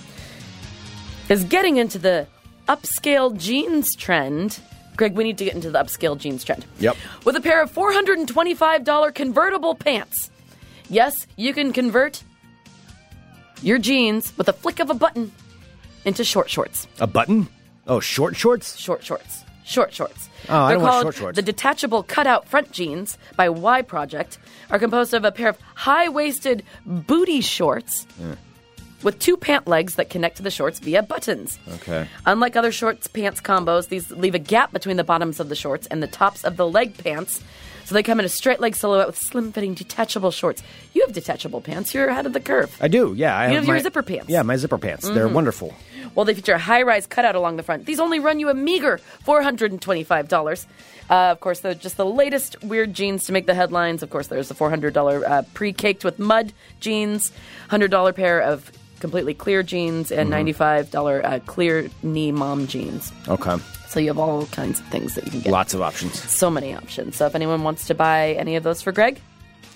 [1.30, 2.26] is getting into the
[2.68, 4.60] upscale jeans trend.
[4.98, 6.66] Greg, we need to get into the upscale jeans trend.
[6.80, 6.98] Yep.
[7.26, 10.32] With a pair of $425 convertible pants.
[10.90, 12.24] Yes, you can convert
[13.64, 15.32] your jeans with a flick of a button
[16.06, 16.88] into short shorts.
[17.00, 17.48] A button?
[17.88, 18.78] Oh, short shorts?
[18.78, 19.44] Short shorts.
[19.66, 20.30] Short shorts.
[20.50, 21.36] Oh, I They're don't want called short shorts.
[21.38, 24.38] The detachable cutout front jeans by Y Project
[24.70, 28.06] are composed of a pair of high waisted booty shorts
[29.04, 31.60] with two pant legs that connect to the shorts via buttons.
[31.76, 32.08] Okay.
[32.26, 35.88] Unlike other shorts pants combos, these leave a gap between the bottoms of the shorts
[35.88, 37.42] and the tops of the leg pants.
[37.86, 40.64] So they come in a straight leg silhouette with slim fitting detachable shorts.
[40.94, 41.94] You have detachable pants.
[41.94, 42.76] You're ahead of the curve.
[42.82, 43.38] I do, yeah.
[43.38, 44.24] I You have your my- zipper pants.
[44.26, 44.32] Mm-hmm.
[44.34, 45.10] Yeah, my zipper pants.
[45.10, 45.74] They're wonderful.
[46.16, 47.86] Well, they feature a high rise cutout along the front.
[47.86, 50.66] These only run you a meager $425.
[51.10, 54.04] Uh, of course, they're just the latest weird jeans to make the headlines.
[54.04, 57.32] Of course, there's the $400 uh, pre caked with mud jeans,
[57.70, 63.12] $100 pair of completely clear jeans, and $95 uh, clear knee mom jeans.
[63.28, 63.58] Okay.
[63.94, 65.52] So you have all kinds of things that you can get.
[65.52, 66.20] Lots of options.
[66.20, 67.16] So many options.
[67.16, 69.22] So if anyone wants to buy any of those for Greg,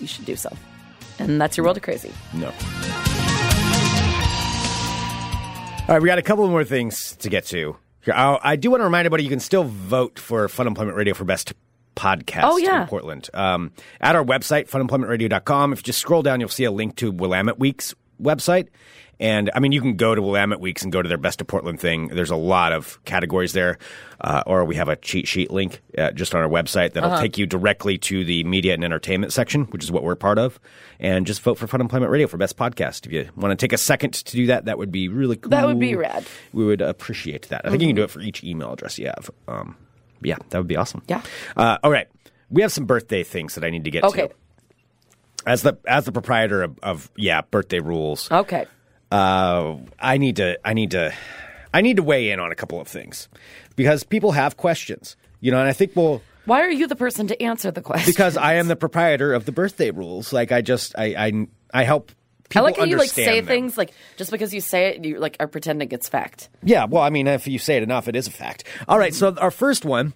[0.00, 0.50] you should do so.
[1.20, 2.10] And that's your world of crazy.
[2.34, 2.48] No.
[5.88, 7.76] All right, we got a couple more things to get to.
[8.12, 11.14] I, I do want to remind everybody you can still vote for Fun Employment Radio
[11.14, 11.54] for Best
[11.96, 12.82] Podcast Oh, yeah.
[12.82, 13.30] in Portland.
[13.32, 17.10] Um, at our website, funemploymentradio.com, if you just scroll down, you'll see a link to
[17.12, 18.68] Willamette Week's website.
[19.20, 21.46] And I mean, you can go to Willamette Weeks and go to their Best of
[21.48, 22.06] Portland thing.
[22.08, 23.78] There's a lot of categories there.
[24.20, 27.22] Uh, or we have a cheat sheet link uh, just on our website that'll Uh-huh.
[27.22, 30.58] take you directly to the media and entertainment section, which is what we're part of.
[31.00, 33.06] And just vote for Fun Employment Radio for Best Podcast.
[33.06, 35.50] If you want to take a second to do that, that would be really cool.
[35.50, 36.24] That would be rad.
[36.52, 37.62] We would appreciate that.
[37.64, 39.30] I think you can do it for each email address you have.
[39.48, 39.76] Um,
[40.22, 41.02] yeah, that would be awesome.
[41.08, 41.22] Yeah.
[41.56, 42.08] Uh, all right.
[42.50, 44.28] We have some birthday things that I need to get Okay.
[44.28, 44.34] to.
[45.46, 48.66] As the as the proprietor of, of yeah birthday rules, Okay.
[49.10, 51.12] Uh, I need to I need to
[51.72, 53.28] I need to weigh in on a couple of things
[53.76, 57.26] because people have questions, you know, and I think we'll Why are you the person
[57.28, 58.10] to answer the question?
[58.10, 60.32] because I am the proprietor of the birthday rules.
[60.32, 62.12] Like I just I I, I help.
[62.56, 63.46] I like how you like say them.
[63.46, 66.48] things like just because you say it, you like are pretending it's fact.
[66.62, 68.64] Yeah, well, I mean, if you say it enough, it is a fact.
[68.88, 70.14] All right, so our first one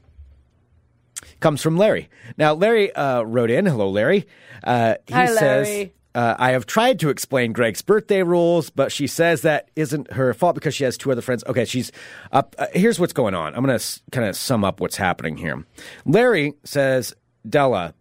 [1.40, 2.08] comes from Larry.
[2.38, 3.66] Now, Larry uh, wrote in.
[3.66, 4.26] Hello, Larry.
[4.64, 5.94] Uh, he Hi, says, Larry.
[6.14, 10.32] Uh, I have tried to explain Greg's birthday rules, but she says that isn't her
[10.34, 11.42] fault because she has two other friends.
[11.46, 11.90] Okay, she's
[12.32, 12.54] up.
[12.58, 13.54] Uh, here's what's going on.
[13.54, 15.64] I'm going to s- kind of sum up what's happening here.
[16.04, 17.14] Larry says,
[17.48, 17.94] Della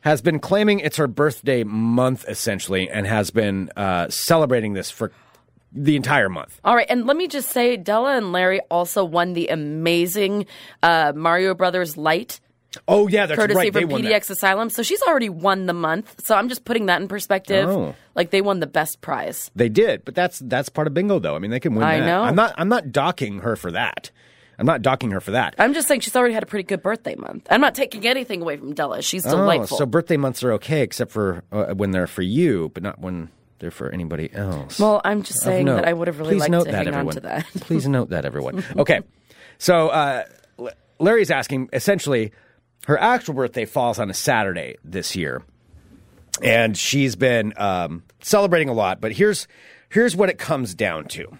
[0.00, 5.12] has been claiming it's her birthday month essentially and has been uh, celebrating this for
[5.72, 6.60] the entire month.
[6.64, 10.46] All right, and let me just say, Della and Larry also won the amazing
[10.82, 12.40] uh, Mario Brothers Light
[12.88, 13.72] Oh yeah, that's courtesy right.
[13.72, 14.30] From PDX.
[14.30, 14.70] Asylum.
[14.70, 16.24] So she's already won the month.
[16.24, 17.68] So I'm just putting that in perspective.
[17.68, 17.94] Oh.
[18.14, 19.50] Like they won the best prize.
[19.54, 21.36] They did, but that's that's part of bingo, though.
[21.36, 21.84] I mean, they can win.
[21.84, 22.06] I that.
[22.06, 22.22] know.
[22.22, 22.54] I'm not.
[22.56, 24.10] I'm not docking her for that.
[24.58, 25.54] I'm not docking her for that.
[25.58, 27.46] I'm just saying she's already had a pretty good birthday month.
[27.50, 29.02] I'm not taking anything away from Della.
[29.02, 29.76] She's delightful.
[29.76, 32.98] Oh, so birthday months are okay, except for uh, when they're for you, but not
[32.98, 34.78] when they're for anybody else.
[34.78, 36.88] well, I'm just saying that I would have really Please liked note to that, hang
[36.88, 37.06] everyone.
[37.08, 37.46] on to that.
[37.60, 38.64] Please note that, everyone.
[38.78, 39.00] Okay,
[39.58, 40.24] so uh,
[40.98, 42.32] Larry's asking essentially,
[42.86, 45.42] her actual birthday falls on a Saturday this year,
[46.42, 49.00] and she's been um, celebrating a lot.
[49.00, 49.48] But here's
[49.88, 51.36] here's what it comes down to.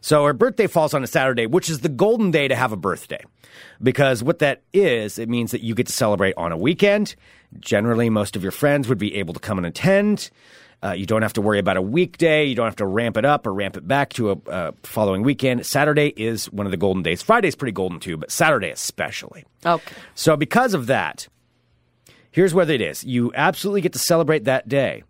[0.00, 2.76] So her birthday falls on a Saturday, which is the golden day to have a
[2.76, 3.22] birthday.
[3.80, 7.14] Because what that is, it means that you get to celebrate on a weekend.
[7.60, 10.30] Generally, most of your friends would be able to come and attend.
[10.82, 12.44] Uh, you don't have to worry about a weekday.
[12.44, 15.22] You don't have to ramp it up or ramp it back to a uh, following
[15.22, 15.64] weekend.
[15.64, 17.22] Saturday is one of the golden days.
[17.22, 19.44] Friday's pretty golden too, but Saturday especially.
[19.64, 19.94] okay.
[20.14, 21.28] So, because of that,
[22.30, 25.04] here's what it is you absolutely get to celebrate that day.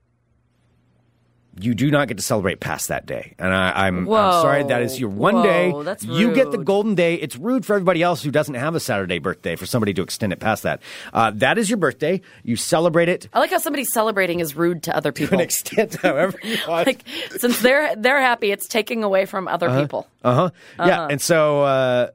[1.61, 3.35] You do not get to celebrate past that day.
[3.39, 5.83] And I, I'm, I'm sorry, that is your one Whoa, day.
[5.85, 7.17] that's You get the golden day.
[7.17, 10.33] It's rude for everybody else who doesn't have a Saturday birthday for somebody to extend
[10.33, 10.81] it past that.
[11.13, 12.23] Uh, that is your birthday.
[12.43, 15.39] You celebrate it I like how somebody celebrating is rude to other to people.
[15.39, 16.87] an extent, however you want.
[16.87, 17.05] like
[17.37, 20.09] since they're they're happy, it's taking away from other people.
[20.25, 20.43] Uh huh.
[20.79, 20.89] Uh-huh.
[20.89, 22.11] Yeah, and so uh,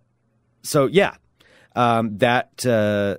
[0.63, 1.15] so yeah,
[1.75, 3.17] um, that uh,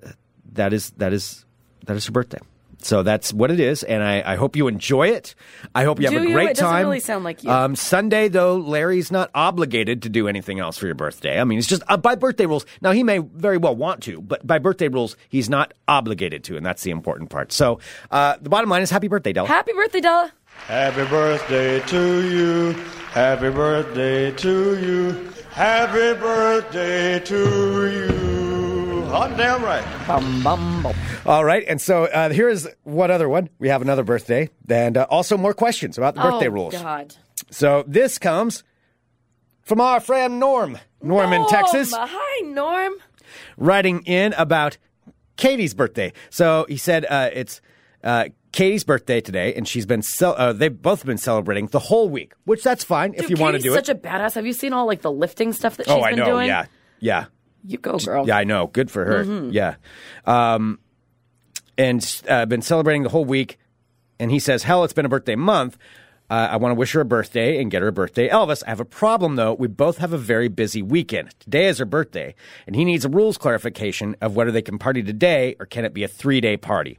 [0.53, 1.45] that is that is
[1.87, 2.39] that is her birthday.
[2.81, 5.35] So that's what it is, and I, I hope you enjoy it.
[5.75, 6.33] I hope you have Do a you?
[6.33, 6.85] great It doesn't time.
[6.87, 7.51] really sound like you.
[7.51, 11.41] Um, Sunday, though, Larry's not obligated to do anything else for your birthday.
[11.41, 12.65] I mean, it's just uh, by birthday rules.
[12.81, 16.57] Now, he may very well want to, but by birthday rules, he's not obligated to,
[16.57, 17.51] and that's the important part.
[17.51, 17.81] So
[18.13, 19.49] uh, the bottom line is happy birthday, Della.
[19.49, 20.33] Happy birthday, Della.
[20.67, 22.73] Happy birthday to you.
[23.11, 25.33] Happy birthday to you.
[25.51, 28.48] Happy birthday to you.
[29.09, 29.85] Hot damn right.
[30.07, 30.95] Bum, bum, bum.
[31.25, 33.49] All right, and so uh, here is one other one.
[33.59, 36.75] We have another birthday, and uh, also more questions about the birthday oh, rules.
[36.75, 37.17] God.
[37.51, 38.65] So this comes
[39.63, 41.95] from our friend Norm, Norm in Texas.
[41.97, 42.93] Hi, Norm.
[43.57, 44.77] writing in about
[45.37, 46.13] Katie's birthday.
[46.29, 47.63] So he said uh, it's
[48.05, 52.11] uh, Katie's birthday today, and she's been cel- uh, they've both been celebrating the whole
[52.11, 53.87] week, which that's fine if you want to Katie's do such it.
[53.87, 54.35] Such a badass.
[54.35, 56.27] Have you seen all like the lifting stuff that she's oh, I been know.
[56.27, 56.49] doing?
[56.49, 56.67] Yeah,
[57.01, 57.27] yeah,
[57.69, 58.27] You go, girl.
[58.27, 58.37] yeah.
[58.37, 58.67] I know.
[58.69, 59.25] Good for her.
[59.25, 59.51] Mm-hmm.
[59.51, 59.75] Yeah,
[60.25, 60.79] um,
[61.77, 63.59] and uh, been celebrating the whole week.
[64.19, 65.77] And he says, "Hell, it's been a birthday month."
[66.31, 68.63] Uh, I want to wish her a birthday and get her a birthday Elvis.
[68.67, 69.55] I have a problem though.
[69.55, 71.35] We both have a very busy weekend.
[71.41, 72.35] Today is her birthday,
[72.67, 75.95] and he needs a rules clarification of whether they can party today or can it
[75.95, 76.99] be a three day party.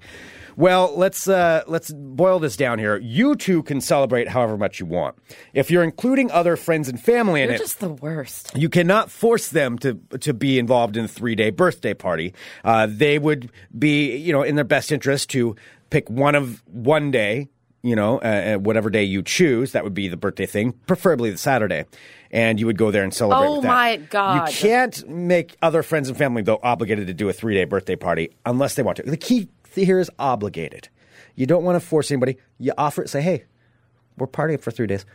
[0.60, 2.98] Well, let's uh, let's boil this down here.
[2.98, 5.16] You two can celebrate however much you want.
[5.54, 8.52] If you're including other friends and family in You're it, just the worst.
[8.58, 12.34] you cannot force them to to be involved in a three day birthday party.
[12.66, 15.56] Uh, they would be, you know, in their best interest to
[15.92, 17.48] pick one of one day,
[17.82, 19.72] you know, uh, uh, whatever day you choose.
[19.72, 21.86] That would be the birthday thing, preferably the Saturday,
[22.32, 23.48] and you would go there and celebrate.
[23.48, 23.70] Oh with that.
[23.70, 24.50] my God.
[24.50, 27.96] You can't make other friends and family though obligated to do a three day birthday
[27.96, 29.04] party unless they want to.
[29.04, 30.90] The key here is obligated.
[31.36, 32.38] You don't want to force anybody.
[32.58, 33.10] You offer it.
[33.10, 33.46] Say, hey,
[34.18, 35.06] we're partying for three days.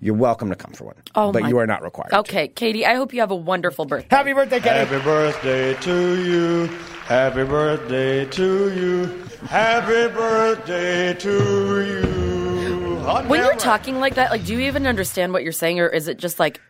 [0.00, 0.96] You're welcome to come for one.
[1.14, 2.10] Oh but my- you are not required.
[2.10, 2.18] to.
[2.20, 4.08] Okay, Katie, I hope you have a wonderful birthday.
[4.14, 4.70] Happy birthday, Katie.
[4.78, 6.66] Happy birthday to you.
[7.04, 9.06] Happy birthday to you.
[9.46, 12.96] Happy birthday to you.
[13.00, 13.58] Hot when damn you're right.
[13.58, 16.38] talking like that, like, do you even understand what you're saying, or is it just
[16.38, 16.60] like,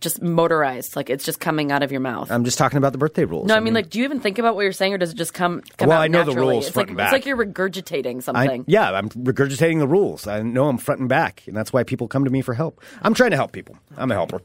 [0.00, 2.30] just motorized, like it's just coming out of your mouth?
[2.30, 3.46] I'm just talking about the birthday rules.
[3.48, 5.16] no, I mean, like, do you even think about what you're saying, or does it
[5.16, 5.62] just come?
[5.76, 6.54] come Well, out I know the naturally?
[6.54, 7.06] rules It's front like and back.
[7.08, 8.64] it's like you're regurgitating I, something.
[8.66, 10.26] yeah, I'm regurgitating the rules.
[10.26, 12.80] I know I'm front and back, and that's why people come to me for help.
[13.02, 13.76] I'm trying to help people.
[13.96, 14.40] I'm a helper.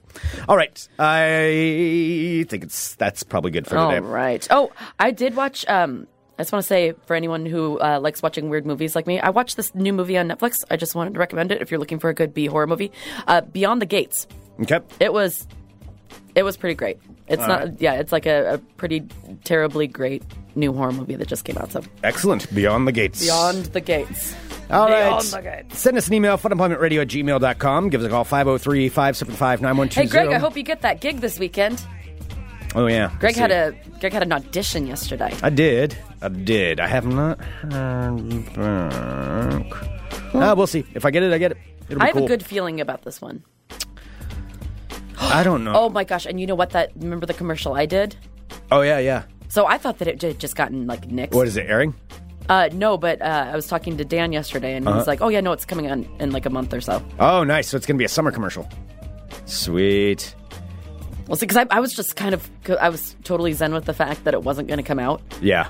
[0.47, 3.99] All right, I think it's that's probably good for All today.
[4.05, 4.47] right.
[4.49, 5.65] Oh, I did watch.
[5.67, 9.05] Um, I just want to say for anyone who uh, likes watching weird movies like
[9.07, 10.59] me, I watched this new movie on Netflix.
[10.71, 12.91] I just wanted to recommend it if you're looking for a good B horror movie.
[13.27, 14.25] Uh, Beyond the Gates.
[14.61, 15.47] Okay, It was,
[16.35, 16.99] it was pretty great.
[17.27, 17.79] It's not.
[17.79, 19.01] Yeah, it's like a, a pretty
[19.43, 20.23] terribly great
[20.55, 21.71] new horror movie that just came out.
[21.71, 22.53] So excellent.
[22.53, 23.21] Beyond the gates.
[23.23, 24.35] Beyond the Gates.
[24.71, 25.21] All right.
[25.73, 27.89] Send us an email, funemploymentradio at gmail.com.
[27.89, 30.07] Give us a call, 503 575 9120.
[30.07, 31.83] Hey, Greg, I hope you get that gig this weekend.
[32.75, 33.11] Oh, yeah.
[33.19, 35.35] Greg had a Greg had an audition yesterday.
[35.41, 35.97] I did.
[36.21, 36.79] I did.
[36.79, 39.73] I have not heard back.
[40.35, 40.85] Uh, we'll see.
[40.93, 41.57] If I get it, I get it.
[41.89, 42.25] It'll be I have cool.
[42.25, 43.43] a good feeling about this one.
[45.29, 45.73] I don't know.
[45.75, 46.25] Oh my gosh!
[46.25, 46.71] And you know what?
[46.71, 48.15] That remember the commercial I did?
[48.71, 49.23] Oh, yeah, yeah.
[49.47, 51.33] So I thought that it had just gotten like nixed.
[51.33, 51.93] What is it, airing?
[52.47, 54.97] Uh, no, but uh, I was talking to Dan yesterday, and he Uh-huh.
[54.99, 57.43] was like, "Oh yeah, no, it's coming on in like a month or so." Oh,
[57.43, 57.67] nice.
[57.69, 58.67] So it's going to be a summer commercial.
[59.45, 60.35] Sweet.
[61.27, 62.49] Well, see, because I, I was just kind of,
[62.81, 65.67] I was totally zen with the fact that it wasn't going to come out, Yeah.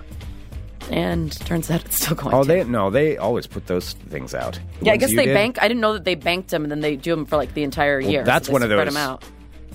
[0.90, 2.34] and turns out it's still going.
[2.34, 2.48] Oh, to.
[2.48, 4.54] they no, they always put those things out.
[4.80, 5.58] The yeah, I ones guess you they did, bank.
[5.62, 7.64] I didn't know that they banked them, and then they do them for like the
[7.64, 8.24] entire year.
[8.24, 9.24] that's so they one of spread those them out.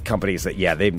[0.04, 0.92] Companies that yeah they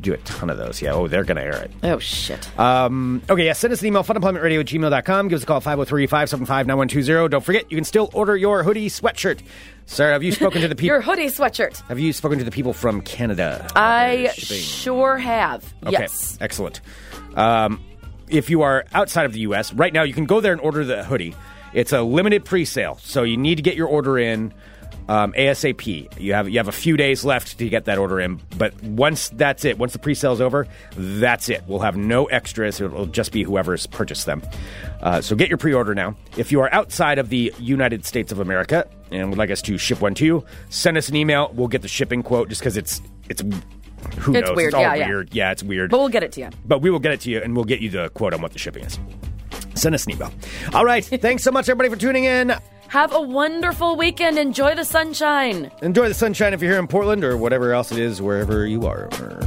[0.00, 0.80] do a ton of those.
[0.80, 0.92] Yeah.
[0.94, 1.70] Oh, they're going to air it.
[1.82, 2.58] Oh shit!
[2.58, 5.28] Um, okay, yeah, send us an email, funemploymentradio at gmail.com.
[5.28, 7.30] Give us a call, 503-575-9120.
[7.30, 9.40] Don't forget, you can still order your hoodie sweatshirt.
[9.86, 10.86] Sarah, have you spoken to the people?
[10.86, 11.86] Your hoodie sweatshirt.
[11.88, 13.66] have you spoken to the people from Canada?
[13.76, 15.64] I sure have.
[15.82, 16.38] Okay, Yes.
[16.40, 16.80] excellent.
[17.34, 17.82] Um,
[18.28, 20.84] if you are outside of the U.S., right now you can go there and order
[20.84, 21.34] the hoodie.
[21.72, 24.52] It's a limited pre-sale, so you need to get your order in
[25.10, 26.20] um, ASAP.
[26.20, 29.28] You have you have a few days left to get that order in, but once
[29.30, 31.62] that's it, once the pre-sale is over, that's it.
[31.66, 32.80] We'll have no extras.
[32.80, 34.42] It'll just be whoever's purchased them.
[35.02, 36.14] Uh, so get your pre-order now.
[36.36, 39.76] If you are outside of the United States of America and would like us to
[39.78, 41.50] ship one to you, send us an email.
[41.54, 43.42] We'll get the shipping quote just because it's it's
[44.18, 44.56] who It's knows?
[44.56, 45.22] weird, It's all yeah, yeah.
[45.32, 46.48] Yeah, it's weird But we'll get it to you.
[46.64, 48.52] but we will get it to you and we'll get you the quote on what
[48.52, 48.98] the shipping is.
[49.74, 50.32] Send us an email.
[50.72, 51.04] All right.
[51.20, 52.54] Thanks so much, everybody, for tuning in.
[52.90, 54.36] Have a wonderful weekend.
[54.36, 57.98] Enjoy the sunshine Enjoy the sunshine if you're here in Portland or whatever else it
[57.98, 59.38] is, wherever you are, or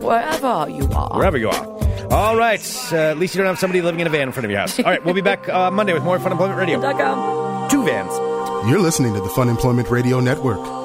[0.00, 1.16] wherever you are.
[1.16, 1.66] wherever you are.
[2.10, 2.60] All right.
[2.92, 4.58] Uh, at least you don't have somebody living in a van in front of your
[4.58, 4.76] house.
[4.80, 5.04] All right.
[5.04, 6.80] We'll be back uh, Monday with more Fun Employment Radio.
[6.80, 7.70] Com.
[7.70, 8.12] Two vans.
[8.68, 10.79] You're listening to the Fun Employment Radio Network.